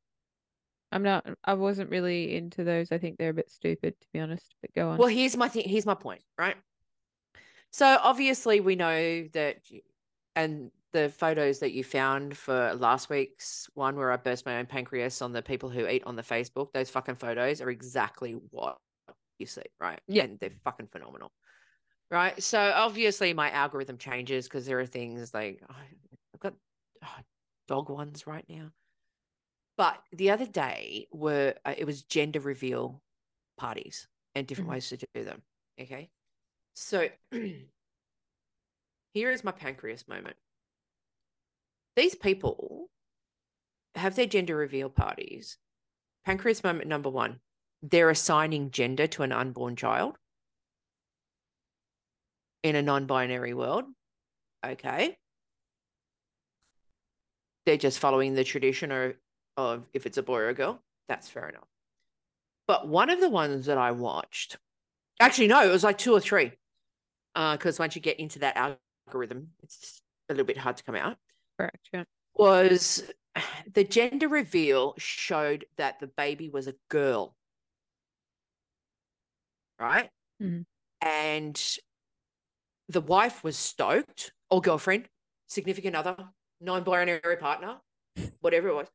[0.91, 1.25] I'm not.
[1.45, 2.91] I wasn't really into those.
[2.91, 4.53] I think they're a bit stupid, to be honest.
[4.59, 4.97] But go on.
[4.97, 5.67] Well, here's my thing.
[5.67, 6.57] Here's my point, right?
[7.71, 9.59] So obviously we know that,
[10.35, 14.65] and the photos that you found for last week's one where I burst my own
[14.65, 18.77] pancreas on the people who eat on the Facebook, those fucking photos are exactly what
[19.39, 20.01] you see, right?
[20.09, 20.23] Yeah.
[20.25, 21.31] And they're fucking phenomenal,
[22.11, 22.41] right?
[22.41, 25.75] So obviously my algorithm changes because there are things like oh,
[26.33, 26.53] I've got
[27.03, 27.15] oh,
[27.67, 28.71] dog ones right now.
[29.77, 33.01] But the other day were uh, it was gender reveal
[33.57, 34.73] parties and different Mhm.
[34.73, 35.41] ways to do them.
[35.79, 36.09] Okay.
[36.75, 37.09] So
[39.13, 40.35] here is my pancreas moment.
[41.95, 42.89] These people
[43.95, 45.57] have their gender reveal parties.
[46.25, 47.39] Pancreas moment number one
[47.83, 50.17] they're assigning gender to an unborn child
[52.63, 53.85] in a non binary world.
[54.65, 55.17] Okay.
[57.65, 59.15] They're just following the tradition or
[59.57, 60.81] of if it's a boy or a girl.
[61.07, 61.67] That's fair enough.
[62.67, 64.57] But one of the ones that I watched,
[65.19, 66.51] actually, no, it was like two or three.
[67.33, 71.17] Because once you get into that algorithm, it's a little bit hard to come out.
[71.57, 71.89] Correct.
[71.93, 72.03] Yeah.
[72.35, 73.03] Was
[73.73, 77.35] the gender reveal showed that the baby was a girl.
[79.79, 80.09] Right?
[80.41, 80.65] Mhm.
[81.01, 81.77] And
[82.91, 85.07] the wife was stoked, or girlfriend,
[85.47, 86.15] significant other,
[86.59, 87.77] non binary partner,
[88.41, 88.87] whatever it was,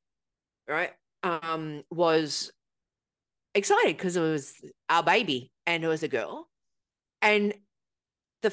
[0.69, 0.93] right?
[1.23, 2.53] Um, was
[3.55, 4.55] excited because it was
[4.89, 6.49] our baby and it was a girl.
[7.23, 7.55] And
[8.43, 8.53] the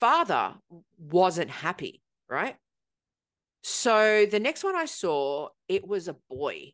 [0.00, 0.54] father
[0.98, 2.56] wasn't happy, right?
[3.62, 6.72] So the next one I saw, it was a boy.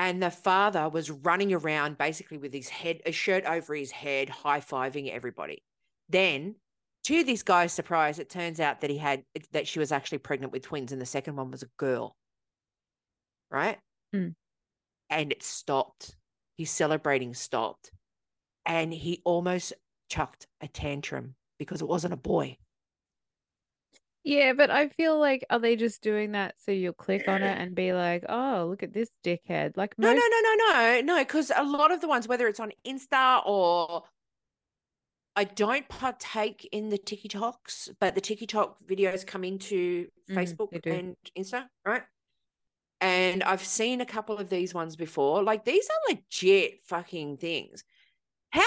[0.00, 4.28] And the father was running around basically with his head, a shirt over his head,
[4.28, 5.62] high fiving everybody.
[6.08, 6.56] Then,
[7.08, 10.52] to this guy's surprise, it turns out that he had that she was actually pregnant
[10.52, 12.14] with twins, and the second one was a girl.
[13.50, 13.78] Right?
[14.14, 14.34] Mm.
[15.08, 16.14] And it stopped.
[16.58, 17.90] His celebrating stopped.
[18.66, 19.72] And he almost
[20.10, 22.58] chucked a tantrum because it wasn't a boy.
[24.22, 27.58] Yeah, but I feel like are they just doing that so you'll click on it
[27.58, 29.78] and be like, oh, look at this dickhead?
[29.78, 31.18] Like No, no, no, no, no, no.
[31.20, 34.02] Because a lot of the ones, whether it's on Insta or
[35.38, 41.16] I don't partake in the TikToks, but the TikTok videos come into Mhm, Facebook and
[41.38, 42.02] Insta, right?
[43.00, 45.44] And I've seen a couple of these ones before.
[45.44, 47.84] Like these are legit fucking things.
[48.50, 48.64] How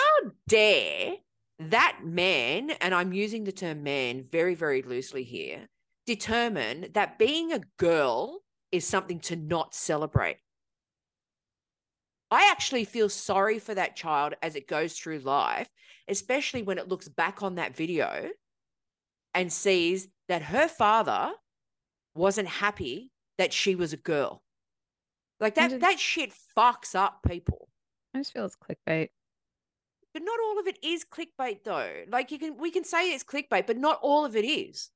[0.47, 1.17] dare
[1.59, 5.67] that man, and I'm using the term man very, very loosely here,
[6.05, 10.37] determine that being a girl is something to not celebrate?
[12.33, 15.67] I actually feel sorry for that child as it goes through life,
[16.07, 18.29] especially when it looks back on that video
[19.33, 21.31] and sees that her father
[22.15, 24.43] wasn't happy that she was a girl.
[25.39, 27.69] Like that just- that shit fucks up people.
[28.13, 29.09] I just feel it's clickbait.
[30.13, 32.03] But not all of it is clickbait though.
[32.09, 34.89] Like you can we can say it's clickbait, but not all of it is.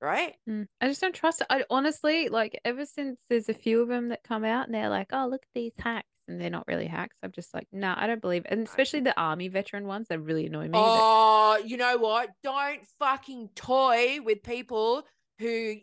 [0.00, 0.34] Right?
[0.48, 1.46] Mm, I just don't trust it.
[1.48, 4.88] I honestly like ever since there's a few of them that come out and they're
[4.90, 6.08] like, oh, look at these hacks.
[6.28, 7.16] And they're not really hacks.
[7.22, 8.50] I'm just like, nah, I don't believe it.
[8.52, 10.70] And especially the army veteran ones, they really annoy me.
[10.72, 12.30] that- Oh, you know what?
[12.42, 15.04] Don't fucking toy with people
[15.38, 15.76] who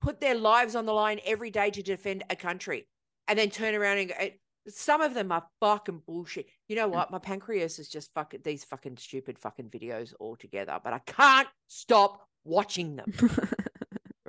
[0.00, 2.86] put their lives on the line every day to defend a country
[3.28, 4.30] and then turn around and go, eh,
[4.68, 6.46] some of them are fucking bullshit.
[6.68, 7.10] You know what?
[7.10, 12.26] My pancreas is just fucking these fucking stupid fucking videos altogether, but I can't stop
[12.44, 13.12] watching them.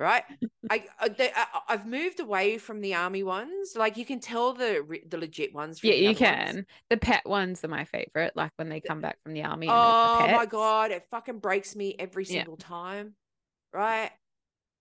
[0.02, 0.24] right?
[0.70, 3.74] I, I they, I I've moved away from the army ones.
[3.76, 5.78] Like you can tell the the legit ones.
[5.80, 6.56] From yeah, the you other ones.
[6.56, 6.66] can.
[6.90, 8.32] The pet ones are my favorite.
[8.36, 9.68] Like when they come back from the army.
[9.68, 12.44] Oh my god, it fucking breaks me every Yeah.
[12.44, 13.14] single time.
[13.72, 14.10] Right?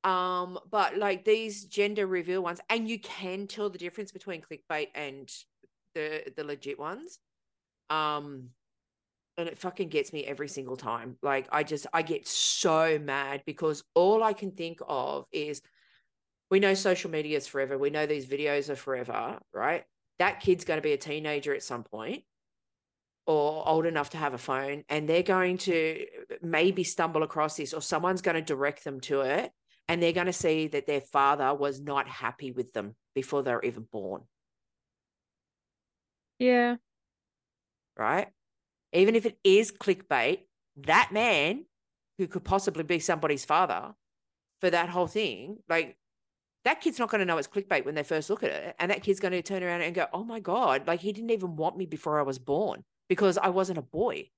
[0.04, 4.88] Um, but like these gender reveal ones, and you can tell the difference between clickbait
[4.96, 5.32] and
[5.96, 7.20] the the legit ones.
[7.90, 8.50] Um,
[9.42, 11.18] and it fucking gets me every single time.
[11.22, 15.62] Like I just I get so mad because all I can think of is
[16.52, 17.78] we know social media is forever.
[17.78, 19.86] We know these videos are forever, right?
[20.20, 22.24] That kid's going to be a teenager at some point.
[23.28, 26.06] or old enough to have a phone and they're going to
[26.42, 29.52] maybe stumble across this or someone's going to direct them to it
[29.88, 33.54] and they're going to see that their father was not happy with them before they
[33.54, 34.24] were even born
[36.40, 36.78] Yeah.
[37.98, 38.32] right
[38.94, 40.40] even if it is clickbait
[40.78, 41.66] that man
[42.18, 43.94] who could possibly be somebody's father
[44.60, 45.98] for that whole thing like
[46.64, 48.92] that kid's not going to know it's clickbait when they first look at it and
[48.92, 51.56] that kid's going to turn around and go oh my god like he didn't even
[51.56, 54.30] want me before i was born because i wasn't a boy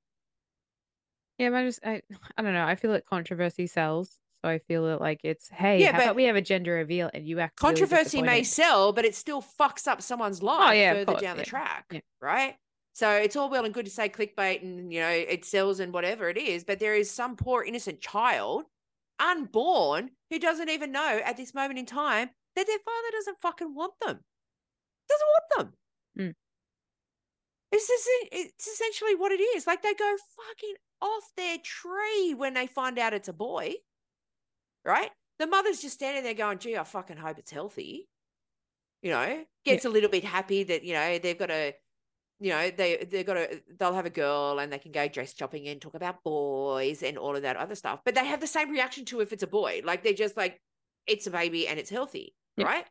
[1.39, 2.01] Yeah, but I just I,
[2.37, 2.65] I don't know.
[2.65, 4.19] I feel like controversy sells.
[4.43, 6.73] So I feel that like it's hey, Yeah, how but- about we have a gender
[6.73, 10.45] reveal and you act really controversy may sell, but it still fucks up someone's oh,
[10.45, 12.01] life yeah, further course, down the track, yeah.
[12.21, 12.55] right?
[12.93, 15.91] So it's all well and good to say clickbait and you know it sells and
[15.91, 18.65] whatever it is, but there is some poor innocent child,
[19.19, 23.73] unborn, who doesn't even know at this moment in time that their father doesn't fucking
[23.73, 24.19] want them,
[25.10, 25.73] doesn't want them.
[26.19, 26.34] Mm.
[27.71, 27.89] It's
[28.32, 29.65] it's essentially what it is.
[29.65, 33.73] Like they go fucking off their tree when they find out it's a boy,
[34.86, 35.10] right?
[35.39, 38.08] The mother's just standing there going, "Gee, I fucking hope it's healthy."
[39.01, 41.73] You know, gets a little bit happy that you know they've got a,
[42.43, 45.08] you know, they they've got a uh, they'll have a girl and they can go
[45.08, 48.01] dress shopping and talk about boys and all of that other stuff.
[48.03, 49.82] But they have the same reaction to if it's a boy.
[49.86, 50.60] Like they're just like,
[51.08, 52.65] it's a baby and it's healthy, Yeah.
[52.65, 52.86] right?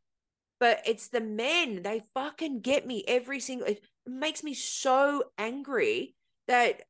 [0.58, 6.14] But it's the men, they fucking get me every single it makes me so angry
[6.48, 6.84] that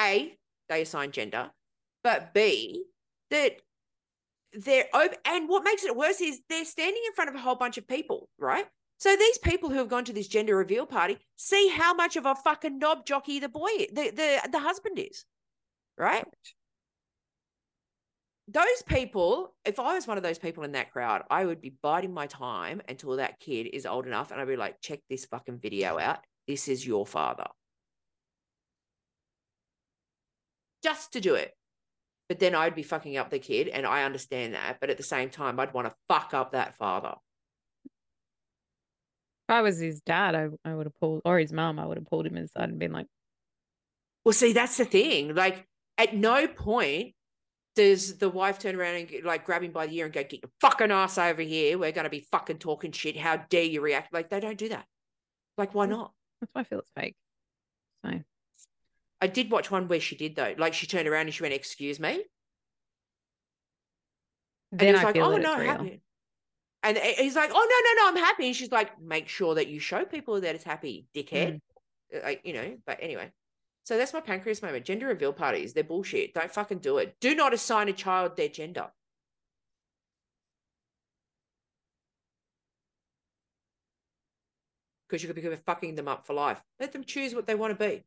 [0.00, 0.36] A,
[0.68, 1.52] they assign gender,
[2.02, 2.86] but B,
[3.30, 3.60] that
[4.52, 7.54] they're open and what makes it worse is they're standing in front of a whole
[7.54, 8.66] bunch of people, right?
[9.04, 12.24] So these people who have gone to this gender reveal party see how much of
[12.24, 15.26] a fucking knob jockey the boy, the the, the husband is,
[15.98, 16.24] right?
[18.48, 21.76] those people, if I was one of those people in that crowd, I would be
[21.82, 25.26] biding my time until that kid is old enough and I'd be like, check this
[25.26, 26.20] fucking video out.
[26.48, 27.46] This is your father.
[30.82, 31.52] Just to do it.
[32.30, 34.78] But then I'd be fucking up the kid, and I understand that.
[34.80, 37.16] But at the same time, I'd want to fuck up that father.
[39.48, 41.98] If I was his dad, I, I would have pulled or his mum, I would
[41.98, 43.06] have pulled him aside and been like,
[44.24, 45.34] Well, see, that's the thing.
[45.34, 45.66] Like,
[45.98, 47.14] at no point
[47.76, 50.42] does the wife turn around and like grab him by the ear and go, "Get
[50.42, 51.76] your fucking ass over here.
[51.76, 53.16] We're going to be fucking talking shit.
[53.16, 54.86] How dare you react?" Like, they don't do that.
[55.58, 56.12] Like, why not?
[56.40, 57.16] That's why I feel it's fake.
[58.04, 58.20] So
[59.20, 60.54] I did watch one where she did though.
[60.56, 62.24] Like, she turned around and she went, "Excuse me,"
[64.72, 65.70] and he then was I like, "Oh no, it's real.
[65.70, 66.00] happy."
[66.84, 69.66] And he's like, "Oh no, no, no, I'm happy." And she's like, "Make sure that
[69.68, 71.60] you show people that it's happy, dickhead." Mm.
[72.14, 72.76] Uh, Like, you know.
[72.86, 73.32] But anyway.
[73.84, 74.86] So that's my pancreas moment.
[74.86, 76.32] Gender reveal parties, they're bullshit.
[76.32, 77.16] Don't fucking do it.
[77.20, 78.90] Do not assign a child their gender.
[85.06, 86.62] Because you could be fucking them up for life.
[86.80, 88.04] Let them choose what they want to be.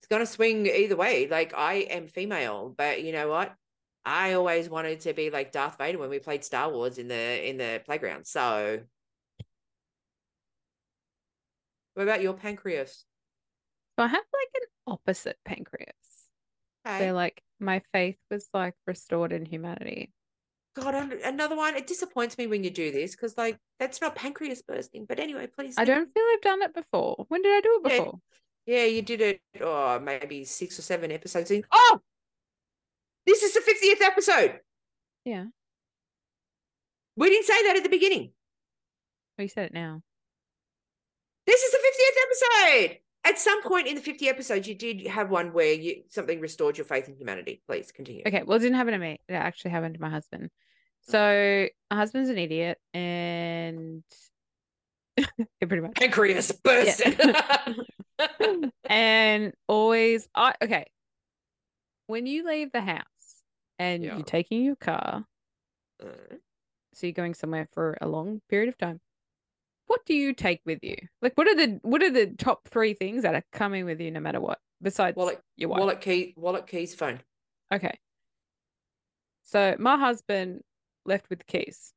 [0.00, 1.26] It's going to swing either way.
[1.26, 3.56] Like, I am female, but you know what?
[4.04, 7.48] I always wanted to be like Darth Vader when we played Star Wars in the
[7.48, 8.26] in the playground.
[8.26, 8.80] So,
[11.94, 13.04] what about your pancreas?
[13.98, 15.94] So I have like an opposite pancreas.
[16.86, 16.98] Okay.
[17.00, 20.12] Where like my faith was like restored in humanity.
[20.74, 21.76] God, another one.
[21.76, 25.04] It disappoints me when you do this because, like, that's not pancreas bursting.
[25.04, 25.74] But anyway, please.
[25.76, 27.24] I don't feel I've done it before.
[27.28, 27.98] When did I do it Yeah.
[27.98, 28.20] before?
[28.66, 29.40] Yeah, you did it.
[29.60, 31.64] Oh, maybe six or seven episodes in.
[31.72, 32.00] Oh,
[33.30, 34.60] this is the fiftieth episode.
[35.24, 35.44] Yeah.
[37.16, 38.32] We didn't say that at the beginning.
[39.38, 40.02] You said it now.
[41.46, 42.98] This is the fiftieth episode.
[43.22, 46.78] At some point in the 50 episodes, you did have one where you something restored
[46.78, 47.60] your faith in humanity.
[47.66, 48.22] Please continue.
[48.26, 49.20] Okay, well, it didn't happen to me.
[49.28, 50.48] It actually happened to my husband.
[51.02, 54.02] So my husband's an idiot, and
[55.18, 55.26] yeah,
[55.60, 55.96] pretty much.
[55.96, 57.14] Pancreas bursting.
[58.88, 60.86] and always, I okay.
[62.06, 63.04] When you leave the house
[63.80, 64.14] and Yeah.
[64.16, 65.24] you're taking your car,
[66.02, 66.36] Uh,
[66.92, 69.00] so you're going somewhere for a long period of time,
[69.86, 70.96] what do you take with you?
[71.22, 74.10] Like, what are the what are the top three things that are coming with you
[74.10, 74.60] no matter what?
[74.82, 75.80] Besides wallet, your wife.
[75.80, 77.20] wallet key, wallet keys, phone.
[77.72, 77.98] Okay.
[79.42, 80.62] So my husband
[81.04, 81.92] left with the keys.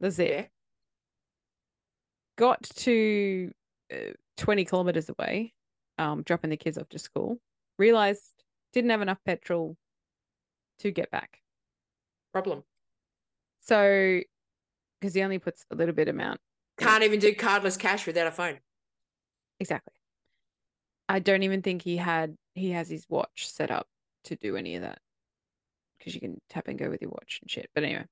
[0.00, 0.30] That's it.
[0.30, 0.46] Yeah.
[2.36, 3.50] Got to
[3.92, 5.52] uh, 20 kilometers away,
[5.98, 7.38] um, dropping the kids off to school.
[7.78, 8.22] Realized
[8.72, 9.76] didn't have enough petrol
[10.80, 11.40] to get back.
[12.32, 12.62] Problem.
[13.60, 14.20] So,
[15.00, 16.40] because he only puts a little bit amount.
[16.78, 18.58] Can't even do cardless cash without a phone.
[19.60, 19.94] Exactly.
[21.08, 23.86] I don't even think he had he has his watch set up
[24.24, 24.98] to do any of that
[25.98, 27.68] because you can tap and go with your watch and shit.
[27.74, 28.04] But anyway,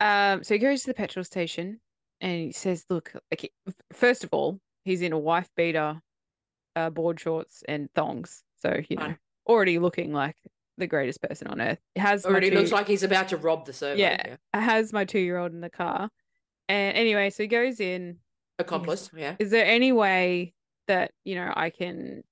[0.00, 1.80] um, so he goes to the petrol station
[2.20, 3.50] and he says, "Look, okay,
[3.92, 6.00] first of all, he's in a wife beater,
[6.76, 8.42] uh, board shorts, and thongs.
[8.58, 9.14] So you know,
[9.46, 10.36] already looking like
[10.82, 11.78] the greatest person on earth.
[11.94, 13.98] It Has Already two- looks like he's about to rob the server.
[13.98, 14.36] Yeah.
[14.52, 16.10] has my two year old in the car.
[16.68, 18.18] And anyway, so he goes in.
[18.58, 19.10] Accomplice.
[19.16, 19.36] Yeah.
[19.38, 20.52] Is there any way
[20.88, 22.22] that you know I can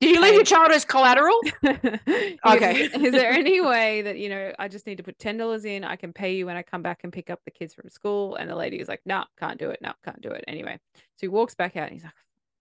[0.00, 1.38] Did you leave your child as collateral?
[1.66, 2.38] okay.
[2.46, 2.74] Okay.
[2.84, 5.84] Is there any way that, you know, I just need to put ten dollars in,
[5.84, 8.34] I can pay you when I come back and pick up the kids from school?
[8.36, 9.78] And the lady is like, nah, can't do it.
[9.82, 10.44] No, can't do it.
[10.48, 10.78] Anyway.
[10.94, 12.12] So he walks back out and he's like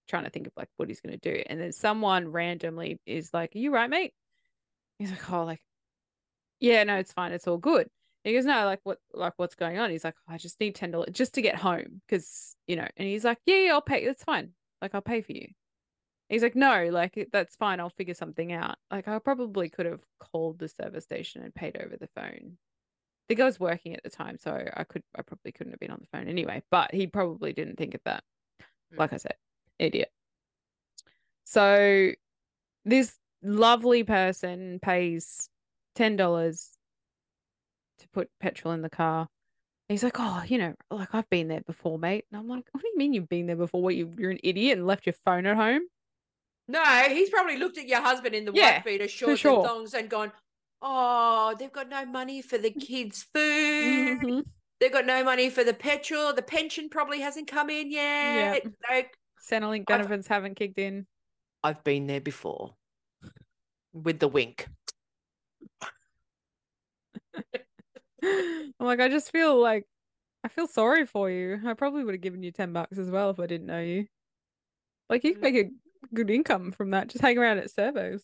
[0.08, 1.42] trying to think of like what he's gonna do.
[1.48, 4.14] And then someone randomly is like, Are you right, mate?
[5.02, 5.62] He's like, Oh, like,
[6.60, 7.88] yeah, no, it's fine, it's all good.
[8.24, 9.90] He goes, No, like what like what's going on?
[9.90, 12.02] He's like, "Oh, I just need ten dollars just to get home.
[12.08, 14.52] Cause, you know, and he's like, Yeah, yeah, I'll pay, that's fine.
[14.82, 15.48] Like I'll pay for you.
[16.30, 17.80] He's like, no, like that's fine.
[17.80, 18.78] I'll figure something out.
[18.90, 22.58] Like I probably could have called the service station and paid over the phone.
[23.28, 25.92] Think I was working at the time, so I could, I probably couldn't have been
[25.92, 26.64] on the phone anyway.
[26.72, 28.24] But he probably didn't think of that.
[28.94, 29.00] Mm.
[29.00, 29.36] Like I said,
[29.78, 30.10] idiot.
[31.44, 32.12] So
[32.86, 35.50] this lovely person pays
[35.96, 36.72] ten dollars
[38.00, 39.28] to put petrol in the car.
[39.90, 42.26] He's like, oh, you know, like I've been there before, mate.
[42.32, 43.82] And I'm like, what do you mean you've been there before?
[43.82, 45.82] What you, you're an idiot and left your phone at home?
[46.68, 49.56] No, he's probably looked at your husband in the Yeah, white beater shorts sure.
[49.56, 50.32] and thongs and gone,
[50.82, 54.22] Oh, they've got no money for the kids' food.
[54.22, 54.46] Mhm.
[54.80, 56.34] They've got no money for the petrol.
[56.34, 58.66] The pension probably hasn't come in yet.
[58.90, 61.06] Like, Centrelink benefits haven't kicked in.
[61.64, 62.76] I've been there before
[63.94, 64.68] with the wink.
[68.24, 69.86] I'm like, I just feel like
[70.44, 71.60] I feel sorry for you.
[71.66, 74.08] I probably would have given you 10 bucks as well if I didn't know you.
[75.10, 75.70] Like, you could make a
[76.14, 77.10] good income from that.
[77.10, 78.24] Just hang around at servos.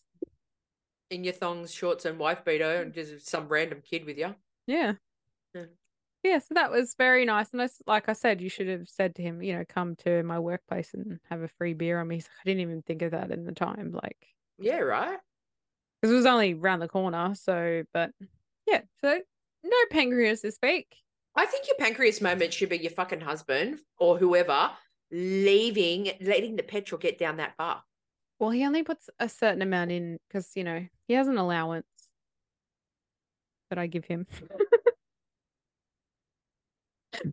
[1.09, 4.35] In your thongs, shorts, and wife beater, and just some random kid with you.
[4.65, 4.93] Yeah.
[5.53, 5.65] Yeah.
[6.23, 7.51] Yeah, so that was very nice.
[7.51, 10.23] And that's, like I said, you should have said to him, you know, come to
[10.23, 12.15] my workplace and have a free beer on me.
[12.15, 13.91] He's like, I didn't even think of that in the time.
[13.91, 15.19] Like, Yeah, right.
[16.01, 17.33] Because it was only round the corner.
[17.35, 18.11] So, but
[18.67, 19.19] yeah, so
[19.63, 20.87] no pancreas this week.
[21.35, 24.71] I think your pancreas moment should be your fucking husband or whoever
[25.11, 27.83] leaving, letting the petrol get down that far.
[28.39, 31.85] Well, he only puts a certain amount in because, you know, he has an allowance
[33.69, 34.27] that I give him.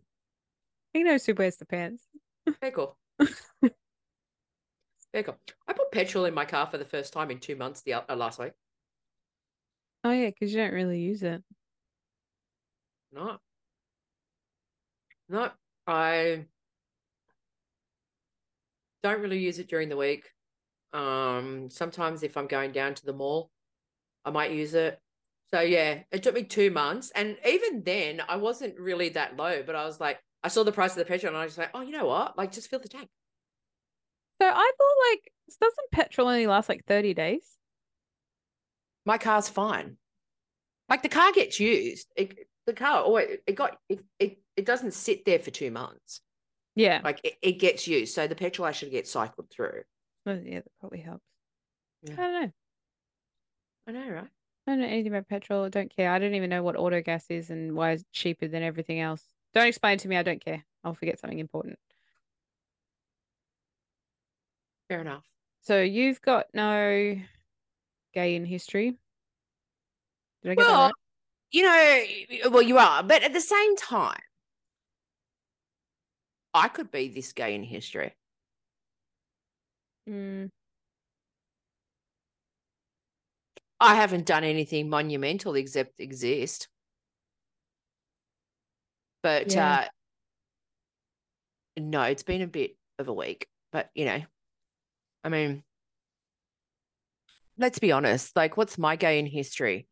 [0.93, 2.03] he knows who wears the pants.
[2.61, 2.97] Very cool.
[5.23, 5.37] Cool.
[5.67, 8.15] I put petrol in my car for the first time in two months the uh,
[8.15, 8.51] last week.
[10.03, 11.41] Oh, yeah, because you don't really use it.
[13.11, 13.37] No.
[15.29, 15.49] No,
[15.87, 16.45] I
[19.01, 20.29] don't really use it during the week.
[20.93, 23.49] Um, sometimes if I'm going down to the mall,
[24.23, 24.99] I might use it.
[25.51, 27.11] So yeah, it took me two months.
[27.15, 30.71] And even then I wasn't really that low, but I was like, I saw the
[30.71, 32.37] price of the petrol and I was like, oh, you know what?
[32.37, 33.09] Like just fill the tank.
[34.45, 37.57] So I thought, like, doesn't petrol only last like 30 days?
[39.03, 39.97] My car's fine.
[40.87, 42.07] Like the car gets used.
[42.15, 45.71] It, the car, or it, it got it, it it doesn't sit there for two
[45.71, 46.21] months.
[46.75, 47.01] Yeah.
[47.03, 48.13] Like it, it gets used.
[48.13, 49.81] So the petrol actually gets cycled through.
[50.27, 51.25] Well, yeah, that probably helps.
[52.03, 52.13] Yeah.
[52.13, 52.51] I don't know.
[53.87, 54.27] I know, right?
[54.67, 55.63] I don't know anything about petrol.
[55.63, 56.11] I don't care.
[56.11, 59.23] I don't even know what auto gas is and why it's cheaper than everything else.
[59.55, 60.17] Don't explain it to me.
[60.17, 60.63] I don't care.
[60.83, 61.79] I'll forget something important.
[64.89, 65.25] Fair enough.
[65.61, 67.19] So you've got no
[68.13, 68.97] gay in history.
[70.43, 70.95] Did I get that right?
[71.51, 74.21] you know, well, you are, but at the same time,
[76.55, 78.15] I could be this gay in history.
[80.07, 80.47] Mm,
[83.79, 86.67] I haven't done anything monumental except exist.
[89.21, 89.57] But Yeah.
[89.57, 89.89] uh
[91.77, 93.49] no, it's been a bit of a week.
[93.71, 94.21] But you know,
[95.25, 95.63] I mean,
[97.57, 98.35] let's be honest.
[98.35, 99.87] Like, what's my gay in history?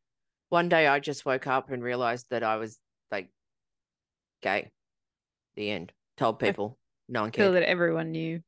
[0.49, 2.77] One day I just woke up and realized that I was
[3.11, 3.31] like
[4.43, 4.69] gay.
[5.55, 5.91] The end.
[6.17, 6.77] Told I people.
[7.09, 7.47] No one cared.
[7.47, 8.41] feel that everyone knew,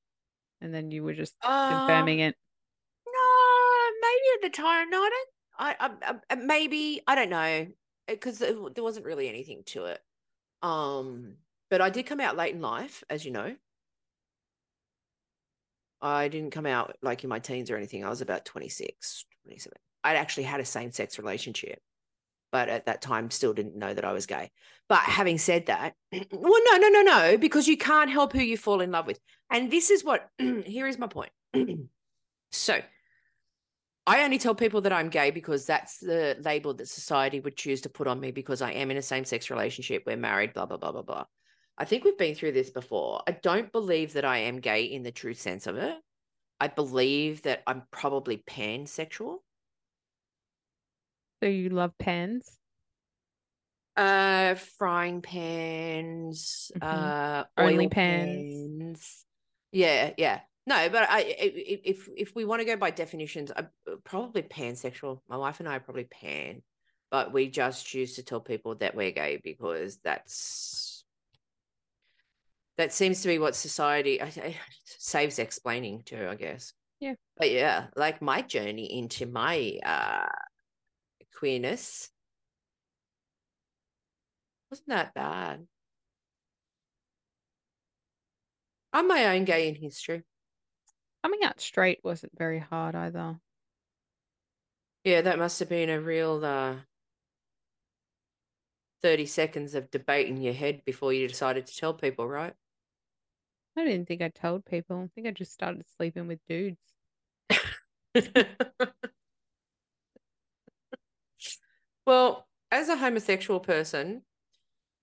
[0.62, 2.36] and then you were just Uh, confirming it.
[3.08, 4.90] No, maybe at the time.
[4.92, 5.30] No, I don't.
[5.58, 7.68] I, I, I maybe I don't know
[8.08, 10.02] because there wasn't really anything to it.
[10.62, 11.38] Um,
[11.72, 13.56] but I did come out late in life, as you know.
[16.06, 18.06] I didn't come out like in my teens or anything.
[18.06, 19.78] I was about 26, 27.
[20.04, 21.80] I'd actually had a same sex relationship,
[22.52, 24.52] but at that time still didn't know that I was gay.
[24.88, 25.96] But having said that,
[26.32, 29.20] well, no, no, no, no, because you can't help who you fall in love with.
[29.50, 31.32] And this is what, here is my point.
[32.52, 32.80] so
[34.06, 37.82] I only tell people that I'm gay because that's the label that society would choose
[37.82, 40.04] to put on me because I am in a same sex relationship.
[40.06, 41.26] We're married, blah, blah, blah, blah, blah.
[41.78, 43.22] I think we've been through this before.
[43.28, 45.98] I don't believe that I am gay in the true sense of it.
[46.60, 49.40] I believe that I'm probably pansexual.
[51.44, 52.58] So you love pans?
[53.98, 56.82] Uh, frying pans, Mhm.
[56.82, 58.92] uh, Only pans.
[58.92, 59.26] pans.
[59.72, 60.42] Yeah, yeah.
[60.68, 63.70] No, but I, if if we want to go by definitions, I'm
[64.04, 65.22] probably pansexual.
[65.28, 66.64] My wife and I are probably pan,
[67.12, 70.95] but we just choose to tell people that we're gay because that's
[72.78, 76.74] that seems to be what society I- I- saves explaining to, I guess.
[77.00, 77.16] Yeah.
[77.38, 80.28] But yeah, like my journey into my uh
[81.38, 82.10] queerness
[84.70, 85.68] wasn't that bad.
[88.94, 90.24] I'm my own gay in history.
[91.24, 93.40] Coming out straight wasn't very hard either.
[95.04, 96.78] Yeah, that must have been a real uh
[99.02, 102.54] 30 seconds of debate in your head before you decided to tell people, right?
[103.78, 104.98] I didn't think I told people.
[104.98, 106.80] I think I just started sleeping with dudes.
[112.06, 114.24] well, as a homosexual person,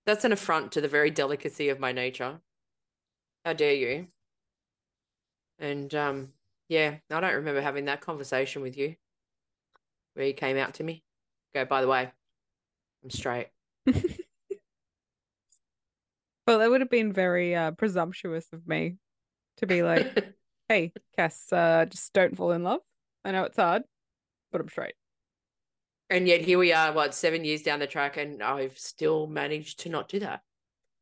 [0.05, 2.39] that's an affront to the very delicacy of my nature.
[3.45, 4.07] How dare you?
[5.59, 6.33] And um,
[6.67, 8.95] yeah, I don't remember having that conversation with you
[10.13, 11.03] where you came out to me.
[11.53, 12.11] Go, by the way,
[13.03, 13.49] I'm straight.
[16.47, 18.97] Well, that would have been very uh, presumptuous of me
[19.57, 20.33] to be like,
[20.69, 22.81] hey, Cass, uh, just don't fall in love.
[23.23, 23.83] I know it's hard,
[24.51, 24.95] but I'm straight.
[26.09, 29.79] and yet here we are, what, seven years down the track, and I've still managed
[29.81, 30.41] to not do that.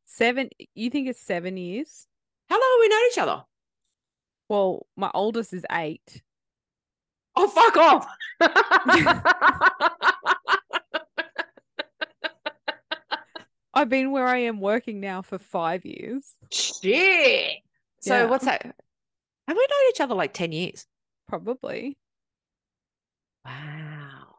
[0.04, 2.06] Seven, you think it's seven years?
[2.48, 3.44] How long have we known each other?
[4.48, 6.22] Well, my oldest is eight.
[7.34, 8.06] Oh, fuck off.
[13.74, 17.58] I've been where I am working now for five years, Shit.
[18.00, 18.26] So Yeah.
[18.26, 18.62] what's that?
[19.48, 20.86] Have we known each other like 10 years?
[21.28, 21.96] probably.
[23.44, 24.34] Wow.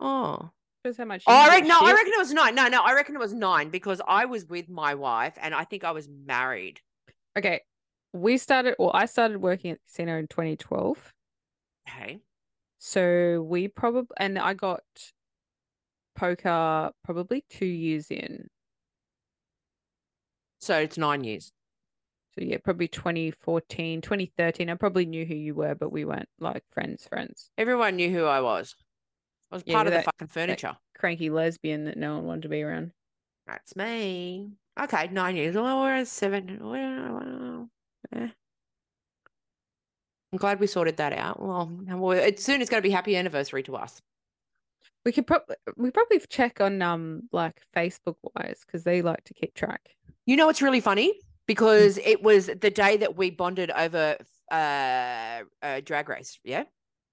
[0.00, 0.50] Oh.
[0.84, 1.22] Shows how much.
[1.26, 2.54] Oh, I reckon, no, I reckon it was nine.
[2.54, 5.64] No, no, I reckon it was nine because I was with my wife and I
[5.64, 6.80] think I was married.
[7.36, 7.60] Okay,
[8.12, 8.74] we started.
[8.78, 11.12] Well, I started working at the casino in 2012.
[11.88, 12.20] Okay.
[12.78, 14.82] So we probably, and I got
[16.18, 18.48] poker probably two years in.
[20.60, 21.52] So it's nine years.
[22.34, 24.68] So yeah, probably 2014, 2013.
[24.70, 27.50] I probably knew who you were, but we weren't like friends, friends.
[27.56, 28.74] Everyone knew who I was.
[29.50, 30.76] I was Yeah, part of the that- fucking furniture.
[30.96, 32.92] Cranky lesbian that no one wanted to be around.
[33.46, 34.50] That's me.
[34.78, 35.54] Okay, nine years.
[35.54, 36.58] Well, we're at seven.
[36.60, 37.68] Well,
[38.12, 38.28] eh.
[40.32, 41.40] I'm glad we sorted that out.
[41.40, 44.02] Well, well, it's soon it's going to be happy anniversary to us.
[45.04, 49.34] We could probably we probably check on um like Facebook wise because they like to
[49.34, 49.80] keep track.
[50.26, 51.14] You know, it's really funny
[51.46, 54.16] because it was the day that we bonded over
[54.50, 56.38] uh, uh drag race.
[56.44, 56.64] Yeah.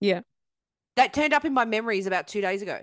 [0.01, 0.21] Yeah.
[0.97, 2.79] That turned up in my memories about two days ago,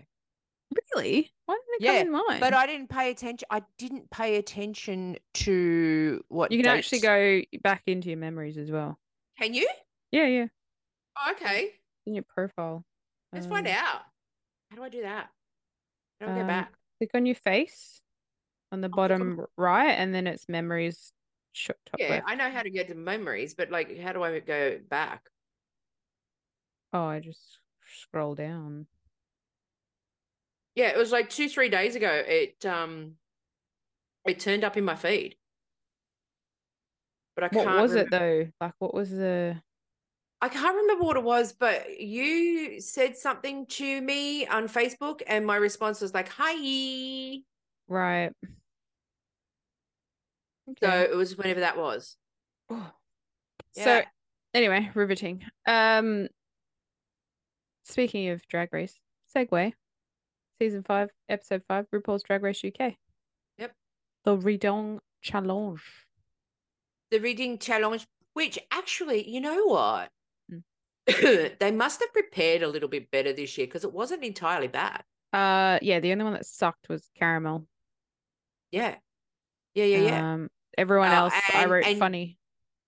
[0.94, 1.30] Really?
[1.46, 2.40] Why didn't it Yeah, come in mine?
[2.40, 3.46] but I didn't pay attention.
[3.50, 8.70] I didn't pay attention to what you can actually go back into your memories as
[8.70, 8.98] well.
[9.38, 9.68] Can you?
[10.10, 10.46] Yeah, yeah.
[11.18, 11.70] Oh, okay.
[12.06, 12.84] In your profile.
[13.32, 14.02] Let's find Um, out.
[14.72, 15.28] How do I do that?
[16.18, 16.72] How do I go um, back?
[16.98, 18.00] Click on your face
[18.70, 21.12] on the I'll on- bottom right, and then it's memories.
[21.66, 22.24] Top Yeah, left.
[22.26, 25.28] I know how to get to memories, but like, how do I go back?
[26.94, 28.86] Oh, I just scroll down.
[30.74, 32.10] Yeah, it was like two, three days ago.
[32.26, 33.16] It um,
[34.24, 35.36] it turned up in my feed,
[37.34, 37.82] but I What can't.
[37.82, 38.48] was it though?
[38.58, 39.60] Like, what was the?
[40.42, 45.46] I can't remember what it was, but you said something to me on Facebook, and
[45.46, 47.42] my response was like, "Hi."
[47.88, 48.32] Right.
[50.82, 52.16] So it was whenever that was.
[52.70, 52.76] So
[53.76, 54.04] Yeah.
[54.54, 55.44] anyway, riveting.
[55.66, 56.28] Um,
[57.84, 58.98] speaking of Drag Race,
[59.34, 59.72] segue.
[60.60, 62.96] Season five, episode five, RuPaul's Drag Race UK.
[63.58, 63.74] Yep.
[64.24, 65.82] The Redong Challenge.
[67.10, 70.10] the reading challenge, which actually, you know what?
[71.58, 75.02] They must have prepared a little bit better this year because it wasn't entirely bad.
[75.32, 77.66] Uh, yeah, the only one that sucked was Cara Melle.
[78.70, 78.96] Yeah.
[79.74, 80.32] Yeah, yeah, yeah.
[80.34, 82.38] Um, everyone Oh, else I wrote and- funny.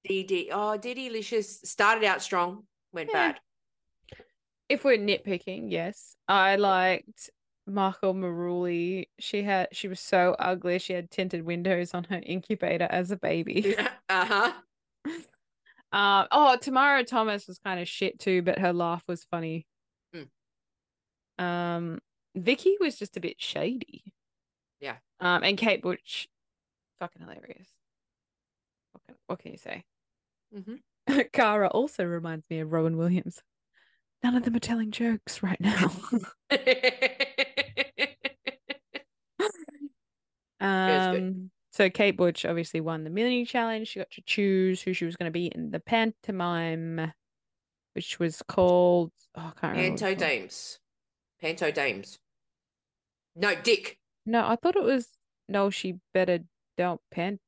[0.08, 0.48] DD.
[0.52, 3.32] Oh, DeDeLicious started out strong, went Yeah.
[3.32, 3.40] bad.
[4.68, 7.30] If we're nitpicking, yes, I liked
[7.66, 9.06] Marco Marouli.
[9.18, 10.78] She had she was so ugly.
[10.78, 13.76] She had tinted windows on her incubator as a baby.
[14.10, 14.52] uh huh.
[15.94, 19.64] Um, oh, Tomara Thomas was kind of shit too, but her laugh was funny.
[20.12, 21.42] Mm.
[21.42, 22.00] Um,
[22.34, 24.02] Vicki was just a bit shady.
[24.80, 24.96] Yeah.
[25.20, 26.28] Um, and Kate Butch
[26.98, 27.68] fucking hilarious.
[28.90, 29.84] What can, what can you say?
[30.52, 31.20] Mm-hmm.
[31.32, 33.40] Kara also reminds me of Rowan Williams.
[34.24, 35.92] None of them are telling jokes right now.
[40.60, 43.88] um, so Kate Butch obviously won the mini challenge.
[43.88, 47.12] She got to choose who she was going to be in the pantomime,
[47.94, 49.80] which was called oh, I can't remember.
[49.80, 50.24] what it was Panto.
[50.24, 50.78] Dames.
[51.40, 52.18] Panto Dames.
[53.34, 53.98] No, Dick.
[54.24, 55.08] No, I thought it was
[55.48, 55.68] no.
[55.70, 56.38] She better
[56.78, 57.40] don't pan.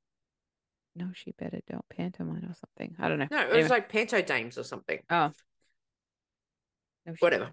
[0.97, 2.97] No, she better don't pantomime or something.
[2.99, 3.29] I don't know.
[3.31, 3.63] No, it Anyway.
[3.63, 4.99] was like Panto Dames or something.
[5.09, 5.31] oh,
[7.07, 7.51] no, Whatever.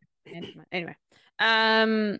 [0.71, 0.95] Anyway,
[1.37, 2.17] um,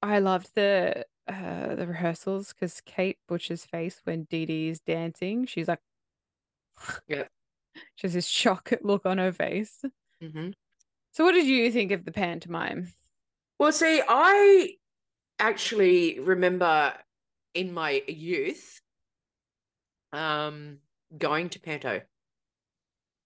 [0.00, 5.46] I loved the uh the rehearsals because Kate Butcher's face when Dee Dee is dancing,
[5.46, 5.80] she's like,
[7.08, 7.28] Yep.
[7.96, 9.84] she has this shock look on her face.
[10.20, 10.50] hmm
[11.12, 12.92] So, what did you think of the pantomime?
[13.58, 14.76] Well, see, I
[15.38, 16.94] actually remember
[17.54, 18.80] in my youth
[20.12, 20.78] um
[21.16, 22.02] going to Panto.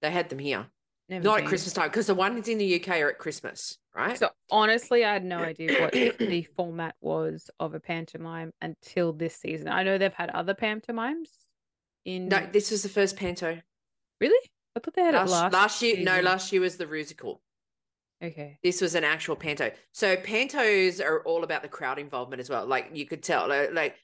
[0.01, 0.67] They had them here.
[1.13, 1.47] Never Not at.
[1.47, 4.19] Christmas time, because the ones in the UK are at Christmas, right?
[4.19, 9.37] So honestly, I had no idea what the format was of a pantomime until this
[9.37, 9.69] season.
[9.69, 11.29] I know they've had other pantomimes
[12.07, 13.61] in no, this was the first Panto.
[14.23, 14.51] really.
[14.75, 17.41] I thought they had Last, it last last year, no, last year was the Rusical.
[18.25, 18.59] Okay.
[18.63, 19.71] This was an actual panto.
[19.93, 22.65] So pantos are all about the crowd involvement as well.
[22.65, 23.97] Like you could tell, like, like,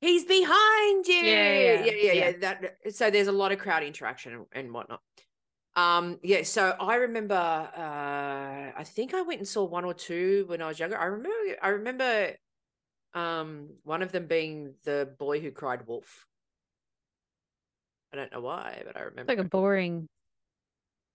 [0.00, 1.14] he's behind you.
[1.14, 2.32] Yeah, yeah, yeah, yeah, yeah, yeah.
[2.38, 5.00] That so there's a lot of crowd interaction and, and whatnot.
[5.76, 6.42] Um, yeah.
[6.42, 10.68] So I remember, uh, I think I went and saw one or two when I
[10.68, 10.98] was younger.
[10.98, 12.36] I remember, I remember,
[13.14, 16.26] um, one of them being the boy who cried wolf.
[18.12, 19.32] I don't know why, but I It's remember.
[19.32, 20.08] like a boring,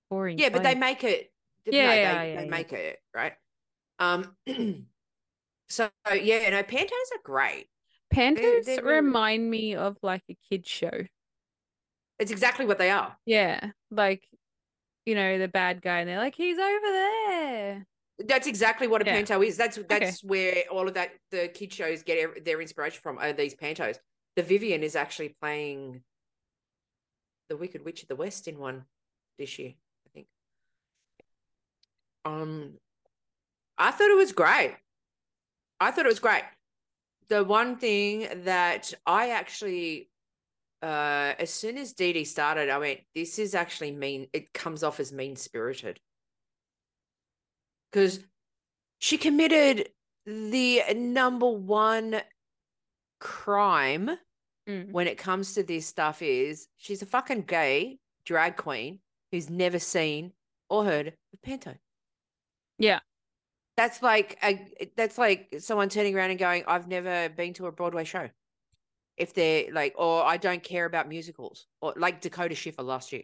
[0.10, 0.38] boring.
[0.38, 1.32] Yeah, but they make it.
[1.66, 2.50] Yeah, they, yeah, they yeah, yeah.
[2.50, 3.34] make it right.
[4.00, 4.36] Um,
[5.70, 7.68] so yeah, no, pantos are great.
[8.14, 11.06] pantos they're remind me of like a kid show.
[12.20, 13.16] It's exactly what they are.
[13.26, 14.28] Yeah, like
[15.06, 17.86] you know the bad guy, and they're like, he's over there.
[18.20, 19.16] That's exactly what a Yeah.
[19.16, 19.58] panto is.
[19.58, 23.18] That's that's where all of that the kid shows get their inspiration from.
[23.18, 23.98] Are these pantos?
[24.36, 26.04] The Vivian is actually playing
[27.50, 28.86] the Wicked Witch of the West in one
[29.38, 29.74] this year,
[30.06, 30.28] I think.
[32.24, 32.78] Um,
[33.78, 34.76] I thought it was great.
[35.80, 36.44] I thought it was great.
[37.28, 40.11] The one thing that I actually,
[40.82, 44.84] uh, as soon as Dee Dee started, I went, "This is actually mean." It comes
[44.84, 46.00] off as mean spirited
[47.92, 48.20] because
[49.00, 49.90] she committed
[50.26, 52.22] the number one
[53.20, 54.12] crime
[54.68, 54.92] Mm.
[54.92, 59.00] when it comes to this stuff is she's a fucking gay drag queen
[59.32, 60.34] who's never seen
[60.70, 61.76] or heard of panto.
[62.78, 63.00] Yeah.
[63.76, 67.72] That's like a, that's like someone turning around and going, "I've never been to a
[67.72, 68.30] Broadway show."
[69.18, 73.24] If they're like, or I don't care about musicals, or like Dakota Schiffer last year.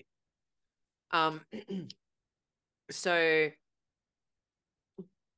[1.12, 1.42] Um,
[2.92, 3.50] so,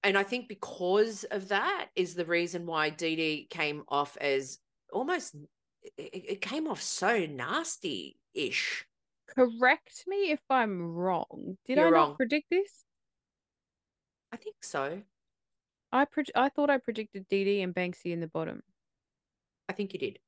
[0.03, 4.59] and I think because of that is the reason why Dee Dee came off as
[4.91, 5.35] almost
[5.97, 8.85] it, it came off so nasty ish.
[9.35, 11.57] Correct me if I'm wrong.
[11.65, 12.09] Did You're I wrong.
[12.09, 12.83] not predict this?
[14.31, 15.01] I think so.
[15.91, 18.61] I pre- I thought I predicted Dee Dee and Banksie in the bottom.
[19.67, 20.19] I think you did.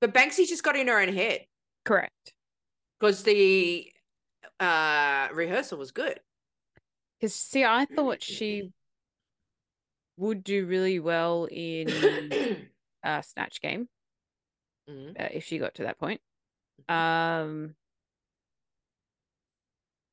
[0.00, 1.46] But Banksie just got in her own head
[1.84, 2.34] Correct.
[2.98, 3.90] because the
[4.60, 6.20] uh rehearsal was good.
[7.18, 8.72] Because see, I thought she
[10.16, 11.88] would do really well in
[13.04, 13.88] uh Snatch Game
[14.88, 15.20] Mhm.
[15.20, 16.20] uh, if she got to that point.
[16.88, 16.94] Mhm.
[16.94, 17.74] Um,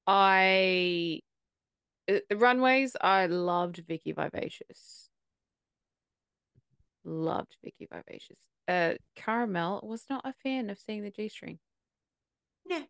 [0.07, 1.21] I
[2.09, 2.95] uh, the runways.
[2.99, 5.09] I loved Vicki Vivacious.
[7.03, 8.37] Loved Vicki Vivacious.
[8.67, 11.59] Uh, Cara Melle was not a fan of seeing the G string.
[12.67, 12.83] Yeah.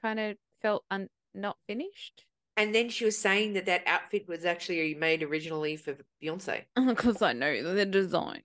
[0.00, 2.24] Kind of felt un- not finished.
[2.56, 6.64] And then she was saying that that outfit was actually made originally for Beyonce.
[6.86, 8.42] Because I know the designer.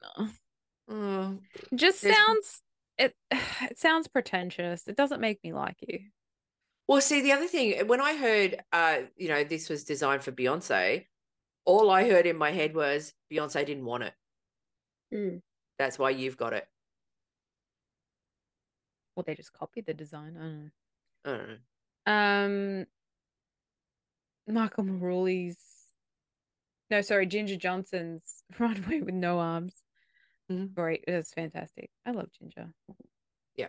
[0.89, 1.37] Oh,
[1.75, 2.61] Just There's- sounds
[2.97, 3.15] it.
[3.69, 4.87] It sounds pretentious.
[4.87, 5.99] It doesn't make me like you.
[6.87, 10.31] Well, see, the other thing, when I heard, uh, you know, this was designed for
[10.31, 11.05] Beyonce,
[11.65, 14.13] all I heard in my head was Beyonce didn't want it.
[15.13, 15.41] Mm.
[15.77, 16.67] That's why you've got it.
[19.15, 20.37] Well, they just copied the design.
[20.37, 20.69] I don't know.
[21.25, 22.83] I don't know.
[22.83, 22.85] Um,
[24.47, 25.57] Michael Marouli's
[26.89, 29.73] no, sorry, Ginger Johnson's runway with no arms.
[30.51, 30.73] Mhm.
[30.73, 31.89] Great, that's fantastic.
[32.05, 32.69] I love Ginger.
[33.55, 33.67] Yeah.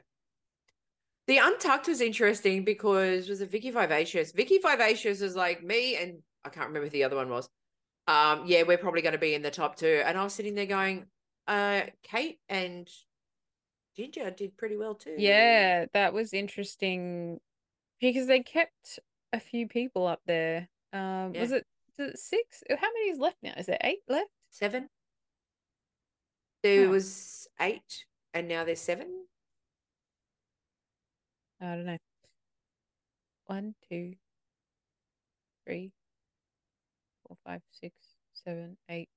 [1.26, 4.32] The Untucked was interesting because was it Vicki Vivacious?
[4.32, 7.48] Vicki Vivacious is like me, and I can't remember who the other one was.
[8.06, 10.02] Um, yeah, we're probably going to be in the top two.
[10.04, 11.06] And I was sitting there going,
[11.48, 12.88] uh, Kate and
[13.96, 15.16] Ginger did pretty well too.
[15.18, 17.40] Yeah, that was interesting
[18.00, 19.00] because they kept
[19.32, 20.68] a few people up there.
[20.92, 21.66] Um, was it,
[21.98, 22.62] it six?
[22.70, 23.54] How many is left now?
[23.56, 24.30] Is there eight left?
[24.50, 24.88] Seven.
[26.62, 26.90] There Oh.
[26.90, 29.24] was eight, and now there's seven.
[31.60, 31.98] I don't know.
[33.46, 34.14] One, two,
[35.66, 35.92] three,
[37.26, 37.94] four, five, six,
[38.32, 39.08] seven, eight.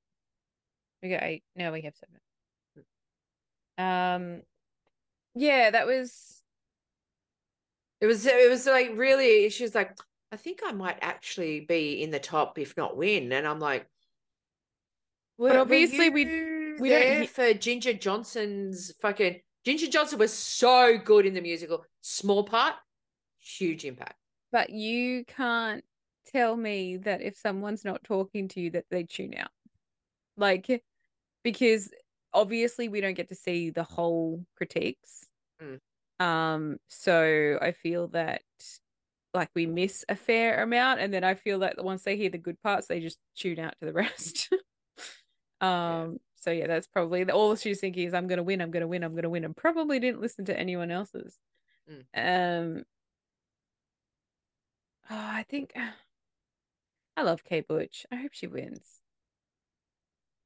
[1.01, 1.43] We got eight.
[1.55, 2.19] Now we have seven.
[3.77, 4.41] Um,
[5.35, 6.43] yeah, that was
[7.99, 9.97] It was it was like really she was like,
[10.31, 13.31] I think I might actually be in the top, if not win.
[13.31, 13.87] And I'm like,
[15.37, 20.97] But "Were- were obviously we- we don't for Ginger Johnson's fucking Ginger Johnson was so
[20.97, 21.85] good in the musical.
[22.01, 22.75] Small part,
[23.39, 24.15] huge impact.
[24.51, 25.83] But you can't
[26.27, 29.51] tell me that if someone's not talking to you that they tune out.
[30.37, 30.83] Like
[31.43, 31.91] because
[32.33, 35.27] obviously we don't get to see the whole critiques.
[35.61, 35.79] Mm.
[36.19, 38.41] Um so I feel that
[39.33, 42.37] like we miss a fair amount and then I feel that once they hear the
[42.37, 44.49] good parts they just tune out to the rest.
[45.61, 48.71] um so yeah that's probably the, all she's thinking is I'm going to win, I'm
[48.71, 51.37] going to win, I'm going to win and probably didn't listen to anyone else's.
[52.15, 52.83] Um
[55.09, 55.73] Oh, I think
[57.17, 58.05] I love Kate Butch.
[58.11, 59.00] I hope she wins.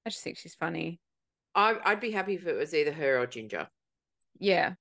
[0.06, 1.00] I just think she's funny.
[1.56, 3.68] I, I'd be happy if it was either her or Ginger.
[4.38, 4.74] Yeah,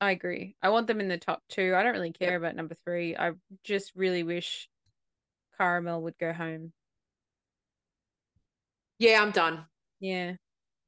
[0.00, 0.56] I agree.
[0.62, 1.74] I want them in the top two.
[1.76, 3.16] I don't really care about number three.
[3.16, 3.32] I
[3.64, 4.68] just really wish
[5.58, 6.72] Cara Melle would go home.
[8.98, 9.64] Yeah, I'm done.
[10.00, 10.34] Yeah,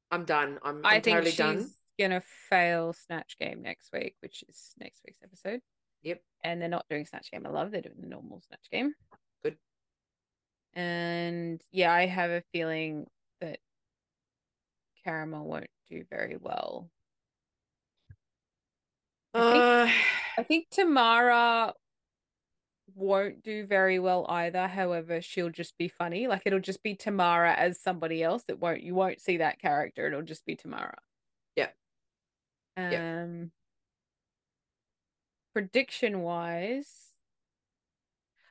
[0.09, 0.57] I'm done.
[0.63, 1.69] I'm, I'm I think totally she's done.
[1.99, 5.59] gonna fail Snatch Game next week, which is next week's episode.
[6.03, 6.21] Yep.
[6.43, 7.45] And they're not doing Snatch Game.
[7.45, 8.93] I love they're doing the normal Snatch Game.
[9.43, 9.57] Good.
[10.73, 13.07] And yeah, I have a feeling
[13.41, 13.59] that
[15.05, 16.89] Cara Melle won't do very well.
[19.33, 19.91] I think- Uh,
[20.37, 21.73] I think Tomara
[22.95, 24.67] won't do very well either.
[24.67, 26.27] However, she'll just be funny.
[26.27, 28.43] Like it'll just be Tomara as somebody else.
[28.47, 30.07] It won't you won't see that character.
[30.07, 30.95] It'll just be Tomara.
[31.55, 31.71] Yeah.
[32.77, 33.49] Um Yep.
[35.53, 37.11] prediction wise,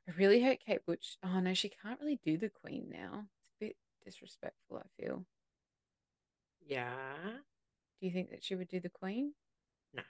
[0.09, 1.17] I really hope Kate Butch.
[1.23, 3.27] Oh no, she can't really do the queen now.
[3.41, 5.25] It's a bit disrespectful, I feel.
[6.67, 6.93] Yeah.
[8.01, 9.33] Do you think that she would do the queen?
[9.95, 10.03] No.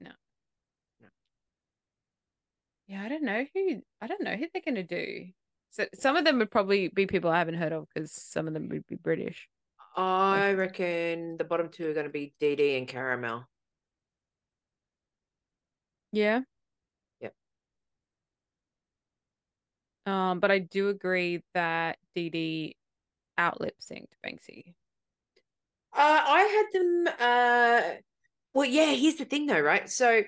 [0.00, 0.10] No.
[1.00, 1.08] No.
[2.86, 5.26] Yeah, I don't know who I don't know who they're gonna do.
[5.70, 8.54] So some of them would probably be people I haven't heard of because some of
[8.54, 9.48] them would be British.
[9.96, 13.44] I reckon the bottom two are going to be Dee Dee and Cara Melle.
[16.12, 16.40] Yeah.
[17.20, 17.34] Yep.
[20.06, 22.74] Um, but I do agree that DD
[23.36, 24.74] out lip synced Banksie.
[25.96, 27.08] Uh, I had them.
[27.20, 28.00] Uh,
[28.52, 28.92] well, yeah.
[28.92, 29.88] Here's the thing, though, right?
[29.88, 30.22] So,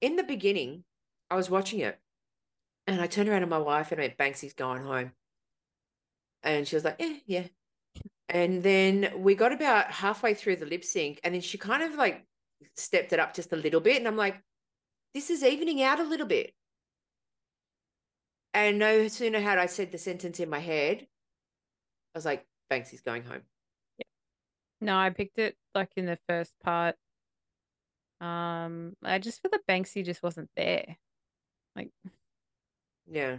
[0.00, 0.84] in the beginning,
[1.30, 1.98] I was watching it,
[2.86, 5.12] and I turned around to my wife and I went, "Banksie's going home,"
[6.42, 7.46] and she was like, "Yeah, yeah."
[8.28, 11.94] And then we got about halfway through the lip sync, and then she kind of
[11.94, 12.26] like
[12.76, 14.36] stepped it up just a little bit, and I'm like,
[15.14, 16.52] "This is evening out a little bit."
[18.52, 21.06] And no sooner had I said the sentence in my head,
[22.14, 23.42] I was like, "Banksie's going home."
[24.80, 26.96] No, I picked it like in the first part.
[28.20, 30.96] Um, I just feel that Banksie just wasn't there.
[31.74, 31.90] Like
[33.06, 33.38] Yeah.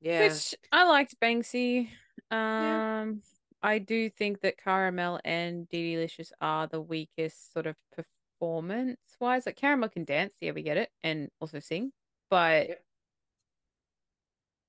[0.00, 0.28] Yeah.
[0.28, 1.90] Which I liked Banksie.
[2.30, 3.00] Yeah.
[3.02, 3.22] Um,
[3.62, 8.98] I do think that Cara Melle and Dee Licious are the weakest sort of performance
[9.20, 9.46] wise.
[9.46, 11.92] Like Cara Melle can dance, yeah, we get it, and also sing,
[12.30, 12.84] but Yep.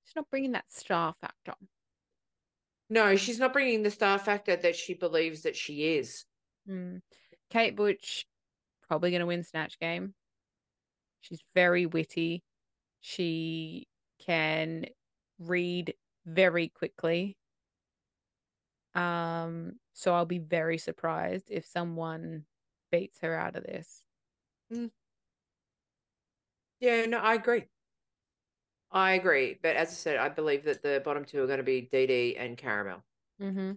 [0.04, 1.54] she's not bringing that star factor.
[2.92, 6.26] No, she's not bringing the star factor that she believes that she is.
[6.66, 6.98] Hmm.
[7.48, 8.26] Kate Butch
[8.86, 10.12] probably going to win Snatch Game.
[11.22, 12.42] She's very witty.
[13.00, 13.88] She
[14.18, 14.84] can
[15.38, 15.94] read
[16.26, 17.38] very quickly.
[18.94, 22.44] Um, so I'll be very surprised if someone
[22.90, 24.04] beats her out of this.
[26.78, 27.64] Yeah, no, I agree.
[28.92, 29.58] I agree.
[29.62, 32.36] But as I said, I believe that the bottom two are going to be Dee
[32.38, 33.02] and Cara Melle.
[33.46, 33.72] Mm-hmm.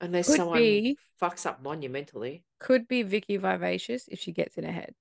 [0.00, 0.98] Unless Could someone be.
[1.20, 2.44] fucks up monumentally.
[2.60, 4.94] Could be Vicki Vivacious if she gets in ahead.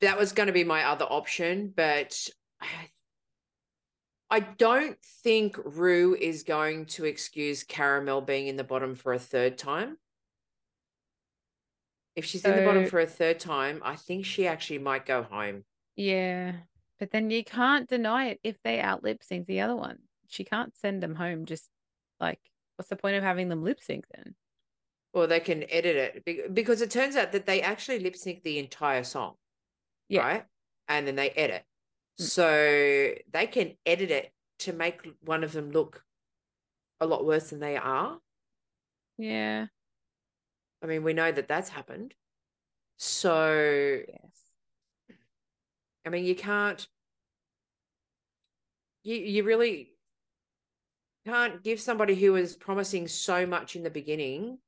[0.00, 2.16] That was going to be my other option, but
[2.60, 2.66] I-
[4.32, 9.18] I don't think Ru is going to excuse Caramel being in the bottom for a
[9.18, 9.96] third time.
[12.14, 15.04] If she's in the bottom So- for a third time, I think she actually might
[15.04, 15.64] go home.
[15.96, 16.52] Yeah.
[17.00, 19.98] But then you can't deny it if they out lip sync the other one.
[20.28, 21.44] she can't send them home.
[21.46, 21.68] Just
[22.20, 22.38] like,
[22.76, 24.34] what's the point of having them lip sync then?
[25.12, 28.58] Or they can edit it because it turns out that they actually lip sync the
[28.60, 29.34] entire song,
[30.08, 30.20] Yeah.
[30.20, 30.44] right?
[30.86, 31.64] And then they edit.
[32.20, 32.24] Mm.
[32.24, 36.04] So they can edit it to make one of them look
[37.00, 38.18] a lot worse than they are.
[39.18, 39.66] Yeah.
[40.82, 42.14] I mean, we know that that's happened.
[42.98, 44.39] So, Yes.
[46.06, 46.86] I mean, you can't,
[49.02, 49.92] you, you really
[51.26, 54.58] can't give somebody who was promising so much in the beginning.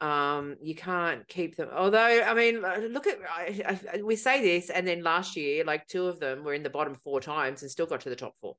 [0.00, 1.68] Um, you can't keep them.
[1.72, 5.64] Although, I mean, uh, look at I, I, we say this, and then last year,
[5.64, 8.16] like two of them were in the bottom four times and still got to the
[8.16, 8.56] top four.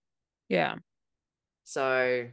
[0.48, 0.76] Yeah.
[1.66, 2.28] So,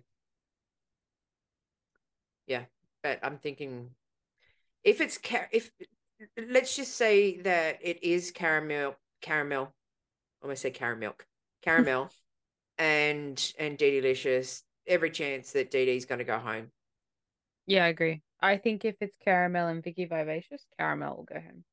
[2.46, 2.64] yeah,
[3.02, 3.90] but I'm thinking
[4.84, 5.18] if it's
[5.52, 5.70] if
[6.48, 9.74] let's just say that it is caramel, caramel.
[10.42, 11.16] I almost said caramel,
[11.62, 12.12] caramel,
[12.78, 14.62] and and DeDeLicious.
[14.86, 16.72] Every chance that Dee Dee's going to go home.
[17.66, 18.22] Yeah, I agree.
[18.40, 21.64] I think if it's Cara Melle and Vicki Vivacious, Cara Melle will go home.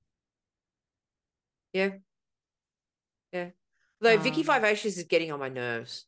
[1.74, 1.98] Yeah,
[3.32, 3.50] yeah.
[4.00, 6.06] Though Vicki Um, Vivacious is getting on my nerves.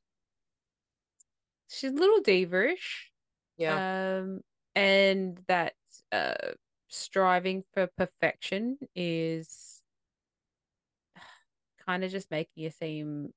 [1.70, 3.12] She's a little diva-ish.
[3.58, 3.82] Yeah,
[4.20, 4.42] Um,
[4.76, 5.74] and that
[6.12, 6.54] uh
[6.88, 9.79] striving for perfection is
[11.90, 13.34] kind of just making you seem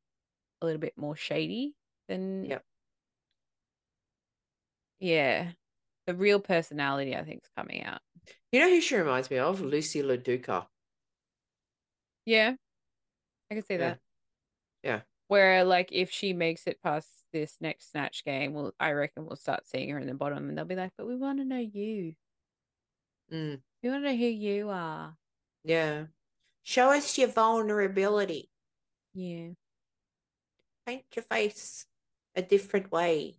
[0.61, 1.75] a little bit more shady
[2.09, 2.63] than Yep.
[5.01, 5.53] yeah.
[6.07, 8.01] The real personality, I think, is coming out.
[8.51, 9.61] you know who she reminds me of?
[9.63, 10.67] Lucy LaDuca.
[12.27, 12.55] Yeah,
[13.51, 13.79] I can see Yeah.
[13.79, 14.01] that.
[14.83, 15.01] Yeah.
[15.29, 19.37] Where like if she makes it past this next snatch game, well, I reckon we'll
[19.37, 21.59] start seeing her in the bottom, and they'll be like, "But we want to know
[21.59, 22.15] you.
[23.33, 25.17] Mm, We want to know who you are."
[25.65, 26.07] yeah.
[26.63, 28.49] Show us your vulnerability.
[29.15, 29.49] Yeah.
[30.87, 31.87] paint your face
[32.35, 33.37] a different way.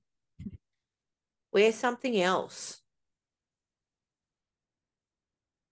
[1.51, 2.81] Wear something else.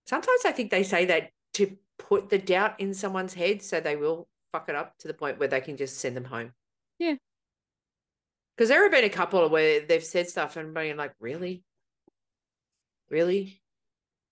[0.06, 3.96] Sometimes I think they say that to put the doubt in someone's head so they
[3.96, 6.52] will fuck it up to the point where they can just send them home.
[6.98, 7.16] Yeah.
[8.56, 11.64] Because there have been a couple where they've said stuff and being like, really?
[13.08, 13.60] Really?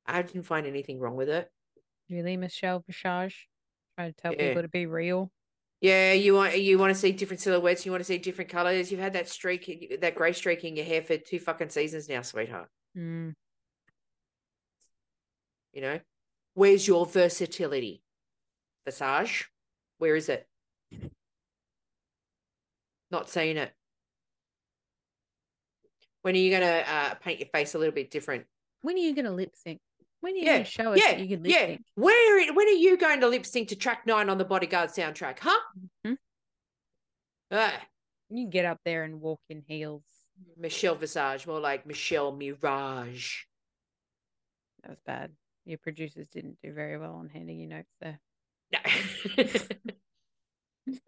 [0.06, 1.50] I didn't find anything wrong with it.
[2.10, 3.48] Really, Michelle Visage?
[3.96, 4.48] Trying to tell Yeah.
[4.48, 5.30] people to be real.
[5.80, 8.90] Yeah, you want you want to see different silhouettes, you want to see different colors.
[8.90, 12.20] You've had that streak, that grey streak in your hair for two fucking seasons now,
[12.20, 12.68] sweetheart.
[12.96, 13.34] Mm.
[15.72, 16.00] You know,
[16.54, 18.02] where's your versatility?
[18.84, 19.48] Visage,
[19.98, 20.46] where is it?
[23.10, 23.72] Not seeing it.
[26.22, 28.44] When are you going to uh, paint your face a little bit different?
[28.82, 29.80] When are you going to lip sync?
[30.20, 31.66] When are you Yeah, going to show us yeah, that you can lip yeah.
[31.66, 31.82] sync?
[31.94, 32.52] Where?
[32.52, 35.38] When are you going to lip sync to track nine on the Bodyguard soundtrack?
[35.40, 35.58] Huh?
[36.06, 36.16] Mhm.
[37.50, 37.80] Ah,
[38.28, 40.04] You can get up there and walk in heels.
[40.56, 43.42] Michelle Visage, more like Michelle Mirage.
[44.82, 45.32] That was bad.
[45.66, 48.20] Your producers didn't do very well on handing you notes there.
[48.72, 48.78] No.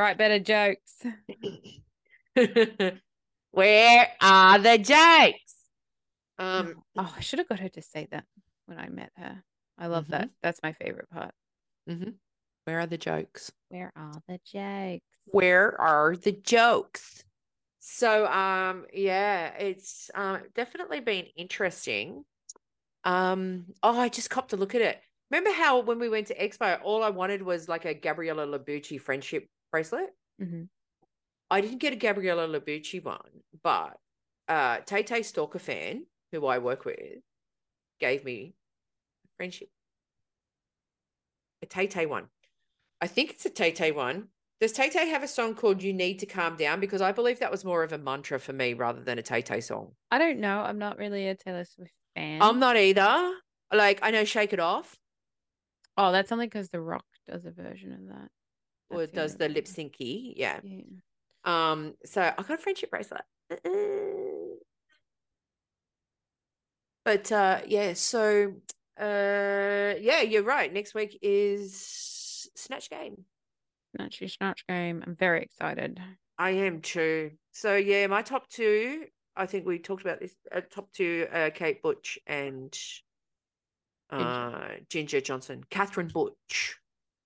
[0.00, 1.02] Right, better jokes.
[3.50, 5.47] Where are the jokes?
[6.38, 8.24] Um, oh, I should have got her to say that
[8.66, 9.42] when I met her.
[9.78, 10.10] I love Mhm.
[10.10, 10.30] that.
[10.42, 11.34] That's my favorite part.
[11.88, 12.18] mhm.
[12.64, 13.52] Where are the jokes?
[13.68, 15.02] Where are the jokes?
[15.26, 17.24] Where are the jokes?
[17.80, 22.24] So, um, yeah, it's um definitely been interesting.
[23.04, 25.00] Um, oh, I just copped a look at it.
[25.30, 29.00] Remember how when we went to Expo, all I wanted was like a Gabriella Labucci
[29.00, 30.10] friendship bracelet?
[30.38, 30.64] hmm
[31.50, 33.98] I didn't get a Gabriella Labucci one, but
[34.48, 36.98] uh Tay Tay Stalker fan, who I work with,
[38.00, 38.54] gave me
[39.24, 39.68] a friendship.
[41.62, 42.26] A Tay Tay one.
[43.00, 44.28] I think it's a Tay Tay one.
[44.60, 46.80] Does Tay Tay have a song called You Need to Calm Down?
[46.80, 49.42] Because I believe that was more of a mantra for me rather than a Tay
[49.42, 49.92] Tay song.
[50.10, 50.60] I don't know.
[50.60, 52.42] I'm not really a Taylor Swift fan.
[52.42, 53.32] I'm not either.
[53.72, 54.96] Like, I know Shake It Off,
[56.00, 58.28] Oh, that's only because The Rock does a version of that.
[58.90, 60.32] or That's it does the lip syncy.
[60.36, 60.60] Yeah.
[60.62, 60.82] Yeah.
[61.44, 63.22] Um, so I got a friendship bracelet.
[67.08, 68.52] But uh yeah, so
[69.00, 70.70] uh yeah, you're right.
[70.70, 73.24] Next week is Snatch Game.
[73.96, 75.02] Snatch Snatch Game.
[75.06, 75.98] I'm very excited.
[76.36, 77.30] I am too.
[77.52, 80.34] So yeah, my top two, I think we talked about this.
[80.54, 82.78] Uh, top two, uh, Kate Butch and
[84.10, 85.64] uh Ginger Johnson.
[85.70, 86.76] Catherine Butch.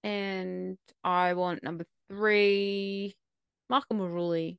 [0.04, 3.16] And I want number three,
[3.68, 4.58] Michael Marouli.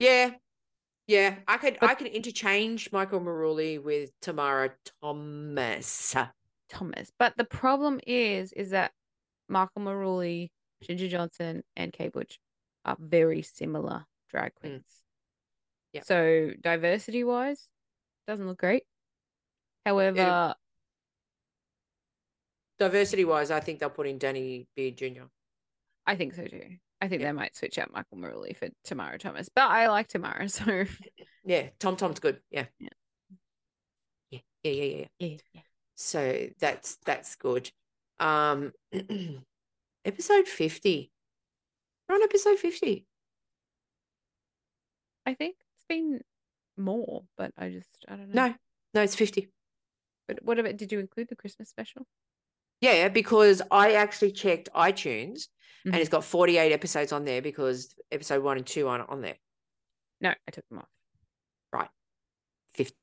[0.00, 0.32] Yeah.
[1.06, 1.36] Yeah.
[1.46, 6.14] I could But- I could interchange Michael Marouli with Tomara Thomas.
[6.68, 7.12] Thomas.
[7.18, 8.92] But the problem is, is that
[9.48, 10.50] Michael Marouli,
[10.82, 12.38] Ginger Johnson, and Kate Butch
[12.84, 14.60] are very similar drag mm.
[14.60, 15.02] queens.
[15.92, 16.04] Yep.
[16.04, 17.68] So diversity wise,
[18.26, 18.84] doesn't look great.
[19.84, 20.54] However,
[22.78, 25.24] Diversity wise, I think they'll put in Danny Beard Jr.
[26.04, 26.78] I think so too.
[27.02, 27.28] I think Yeah.
[27.28, 30.84] they might switch out Michael Marouli for Tomara Thomas, but I like Tomara, so
[31.44, 32.40] Yeah, Tom Tom's good.
[32.50, 32.66] Yeah.
[32.78, 32.88] Yeah.
[34.30, 35.06] Yeah, yeah, yeah, yeah.
[35.18, 35.60] yeah, yeah.
[35.96, 37.70] So that's that's good.
[38.20, 38.72] Um
[40.04, 41.10] episode 50.
[42.08, 43.06] We're on episode 50.
[45.26, 46.20] I think it's been
[46.76, 48.48] more, but I just I don't know.
[48.48, 48.54] No,
[48.94, 49.48] no, it's 50.
[50.28, 52.06] But what about did you include the Christmas special?
[52.82, 55.46] Yeah, because I actually checked iTunes
[55.84, 55.98] and Mhm.
[56.00, 59.38] it's got 48 episodes on there because episode one and two aren't on there.
[60.20, 60.88] No, I took them off.
[61.72, 61.88] Right.
[62.74, 62.96] 50.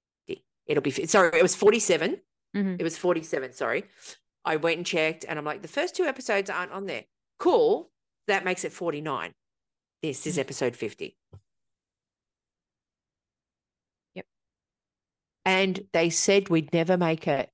[0.65, 2.21] It'll be, sorry, it was 47.
[2.55, 2.79] Mhm.
[2.79, 3.85] It was 47, sorry.
[4.45, 7.05] I went and checked and I'm like, the first two episodes aren't on there.
[7.37, 7.91] Cool.
[8.27, 9.33] That makes it 49.
[10.01, 10.41] This is Mhm.
[10.41, 11.17] episode 50.
[14.15, 14.25] Yep.
[15.45, 17.51] And they said we'd never make it.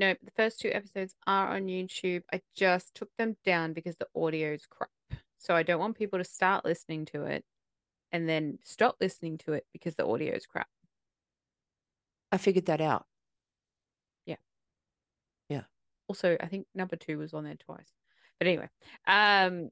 [0.00, 2.22] No, the first two episodes are on YouTube.
[2.32, 4.88] I just took them down because the audio's crap.
[5.36, 7.44] So I don't want people to start listening to it
[8.10, 10.68] and then stop listening to it because the audio's crap.
[12.32, 13.04] I figured that out.
[14.24, 14.36] Yeah.
[15.50, 15.64] Yeah.
[16.08, 17.92] Also, I think number two was on there twice.
[18.38, 18.70] But anyway,
[19.06, 19.68] um,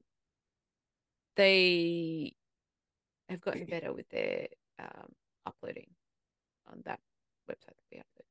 [1.37, 2.35] they
[3.29, 5.11] have gotten better with their um,
[5.47, 5.89] uploading
[6.71, 6.99] on that
[7.49, 8.28] website that we upload.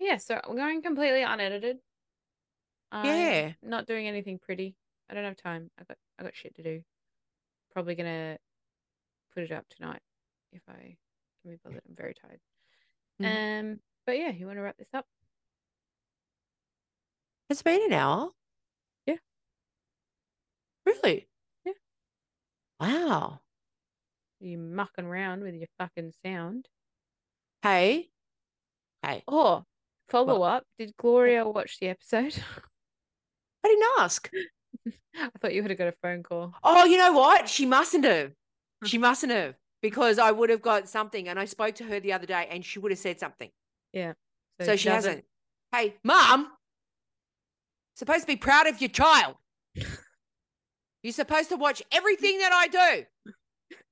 [0.00, 1.78] Yeah, so we're going completely unedited.
[2.90, 3.52] I'm Yeah.
[3.62, 4.74] not doing anything pretty.
[5.08, 5.70] I don't have time.
[5.78, 6.82] I got I got shit to do.
[7.72, 8.38] Probably gonna
[9.34, 10.02] put it up tonight
[10.52, 10.96] if I
[11.42, 11.82] can be bothered.
[11.86, 12.40] I'm very tired.
[13.20, 13.60] Mm.
[13.60, 15.06] Um, but yeah, you want to wrap this up?
[17.50, 18.30] It's been an hour.
[19.06, 19.16] Yeah.
[20.86, 21.28] Really?
[21.64, 21.72] Yeah.
[22.80, 23.40] Wow.
[24.40, 26.68] You mucking around with your fucking sound.
[27.62, 28.10] Hey.
[29.02, 29.22] Hey.
[29.28, 29.64] Oh,
[30.10, 30.64] follow up.
[30.78, 32.34] Did Gloria watch the episode?
[33.64, 34.30] I didn't ask.
[35.16, 36.54] I thought you would have got a phone call.
[36.62, 37.48] Oh, you know what?
[37.48, 38.32] She mustn't have.
[38.84, 41.28] She mustn't have because I would have got something.
[41.28, 43.50] And I spoke to her the other day and she would have said something.
[43.92, 44.14] Yeah.
[44.60, 45.24] So, she doesn't- hasn't.
[45.72, 46.48] Hey, mom,
[47.96, 49.36] supposed to be proud of your child.
[51.02, 53.32] You're supposed to watch everything that I do.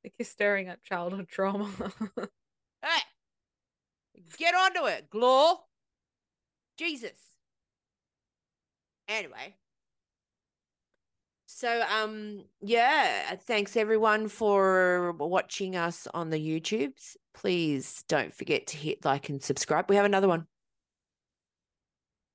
[0.05, 1.69] Like you're stirring up childhood trauma.
[2.83, 3.01] Hey,
[4.39, 5.57] get onto it, Glor.
[6.79, 7.20] Jesus.
[9.09, 9.57] Anyway.
[11.47, 17.16] So um yeah, thanks everyone for watching us on the YouTubes.
[17.35, 19.87] Please don't forget to hit like and subscribe.
[19.89, 20.47] We have another one.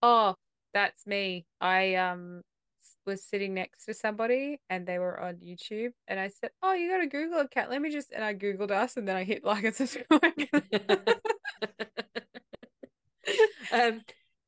[0.02, 0.36] oh,
[0.74, 1.46] that's me.
[1.62, 2.42] I um
[3.06, 6.90] was sitting next to somebody and they were on YouTube and I said, "Oh, you
[6.90, 7.70] got a Google account?
[7.72, 10.34] Let me just." And I googled us and then I hit like and subscribe.
[13.72, 14.02] um,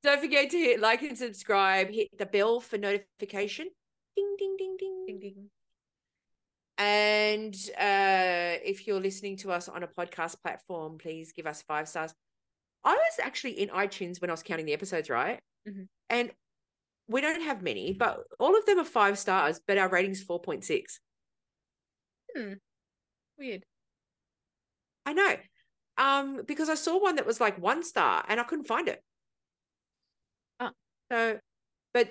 [0.05, 1.89] don't forget to hit like and subscribe.
[1.89, 3.69] Hit the bell for notification.
[4.15, 5.05] Ding ding ding ding.
[5.07, 5.49] Ding, ding.
[6.77, 11.87] And uh, if you're listening to us on a podcast platform, please give us five
[11.87, 12.13] stars.
[12.83, 15.39] I was actually in iTunes when I was counting the episodes, right?
[15.67, 15.87] Mhm.
[16.09, 16.31] And
[17.07, 20.99] we don't have many, but all of them are five stars, but our rating's 4.6.
[22.35, 22.53] Hmm.
[23.37, 23.63] Weird.
[25.05, 25.37] I know.
[25.97, 29.01] Um, because I saw one that was like one star and I couldn't find it.
[31.11, 31.39] So,
[31.93, 32.09] but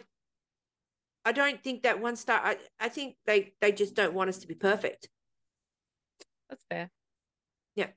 [1.25, 2.41] I don't think that one star.
[2.43, 5.09] I, I think they they just don't want us to be perfect.
[6.49, 6.91] That's fair.
[7.75, 7.89] Yeah.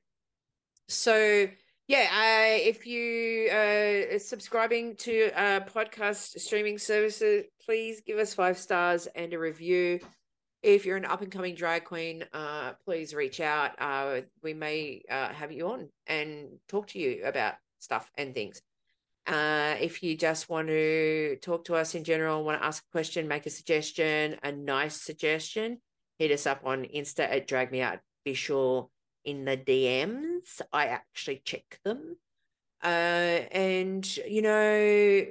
[0.88, 1.48] So
[1.88, 8.34] yeah, uh, if you uh, are subscribing to uh, podcast streaming services, please give us
[8.34, 10.00] five stars and a review.
[10.64, 13.72] If you're an up and coming drag queen, uh, please reach out.
[13.80, 18.62] Uh, we may uh, have you on and talk to you about stuff and things.
[19.28, 22.92] Uh, if you just want to talk to us in general, want to ask a
[22.92, 25.80] question, make a suggestion, a nice suggestion,
[26.18, 28.90] hit us up on Insta at Drag Me Out Visual
[29.26, 30.62] in the DMs.
[30.72, 32.16] I actually check them.
[32.82, 32.88] Uh,
[33.52, 35.26] and, you know,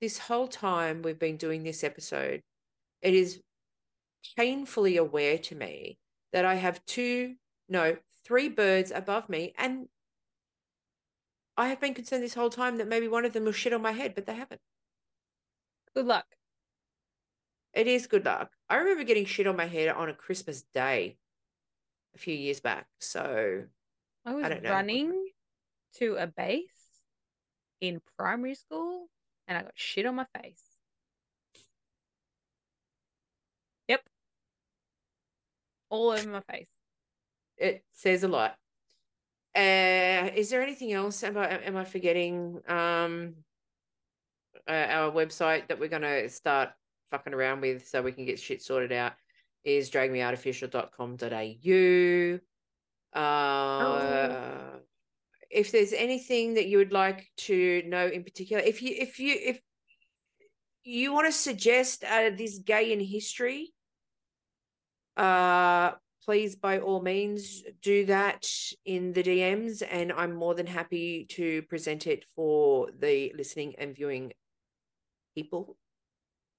[0.00, 2.42] this whole time we've been doing this episode,
[3.00, 3.40] it is
[4.36, 5.98] painfully aware to me
[6.32, 7.34] that I have two,
[7.68, 9.52] no, three birds above me.
[9.58, 9.88] And
[11.56, 13.82] I have been concerned this whole time that maybe one of them will shit on
[13.82, 14.60] my head, but they haven't.
[15.94, 16.24] Good luck.
[17.74, 18.50] It is good luck.
[18.68, 21.16] I remember getting shit on my head on a Christmas day
[22.14, 22.86] a few years back.
[23.00, 23.64] So
[24.24, 24.70] I was don't know.
[24.70, 25.28] running
[25.98, 26.68] to a base
[27.80, 29.08] in primary school
[29.48, 30.62] and I got shit on my face.
[33.88, 34.02] Yep.
[35.90, 36.68] all over my face.
[37.58, 38.56] It says a lot.
[39.54, 41.22] Uh, is there anything else?
[41.22, 43.34] Am I, am I forgetting um,
[44.68, 46.70] uh, our website that we're going to start
[47.10, 49.12] fucking around with so we can get shit sorted out?
[49.64, 52.40] Is dragmeartificial.com.au.
[53.14, 54.80] Uh, Oh.
[55.50, 59.36] If there's anything that you would like to know in particular, if you if you
[59.38, 59.60] if
[60.82, 63.74] you want to suggest uh, this gay in history,
[65.18, 65.92] uh,
[66.24, 68.46] please by all means do that
[68.84, 73.94] in the DMs, and I'm more than happy to present it for the listening and
[73.94, 74.32] viewing
[75.34, 75.76] people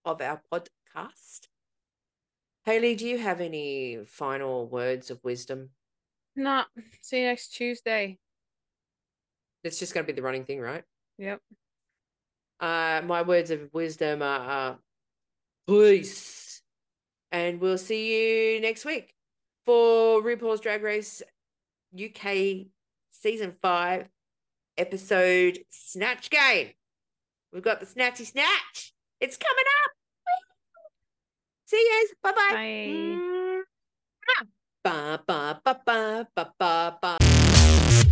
[0.06, 1.48] of our podcast.
[2.66, 5.70] Hailey, do you have any final words of wisdom?
[6.36, 6.66] Nah,
[7.02, 8.18] see you next Tuesday.
[9.64, 10.84] It's just going to be the running thing, right?
[11.18, 11.40] Yep.
[12.60, 14.76] Uh, my words of wisdom are uh,
[15.68, 16.62] peace.
[17.32, 19.14] And we'll see you next week
[19.66, 21.22] for RuPaul's Drag Race
[21.94, 22.68] UK
[23.10, 24.10] season five
[24.78, 26.72] episode Snatch Game.
[27.52, 28.94] We've got the Snatchy Snatch.
[29.20, 29.92] It's coming up.
[31.66, 32.34] See you guys.
[32.34, 32.56] Bye-bye.
[32.56, 33.64] Bye
[34.28, 34.44] bye.
[34.44, 34.48] Bye.
[34.84, 38.03] Ba, ba, ba, ba, ba, ba, ba.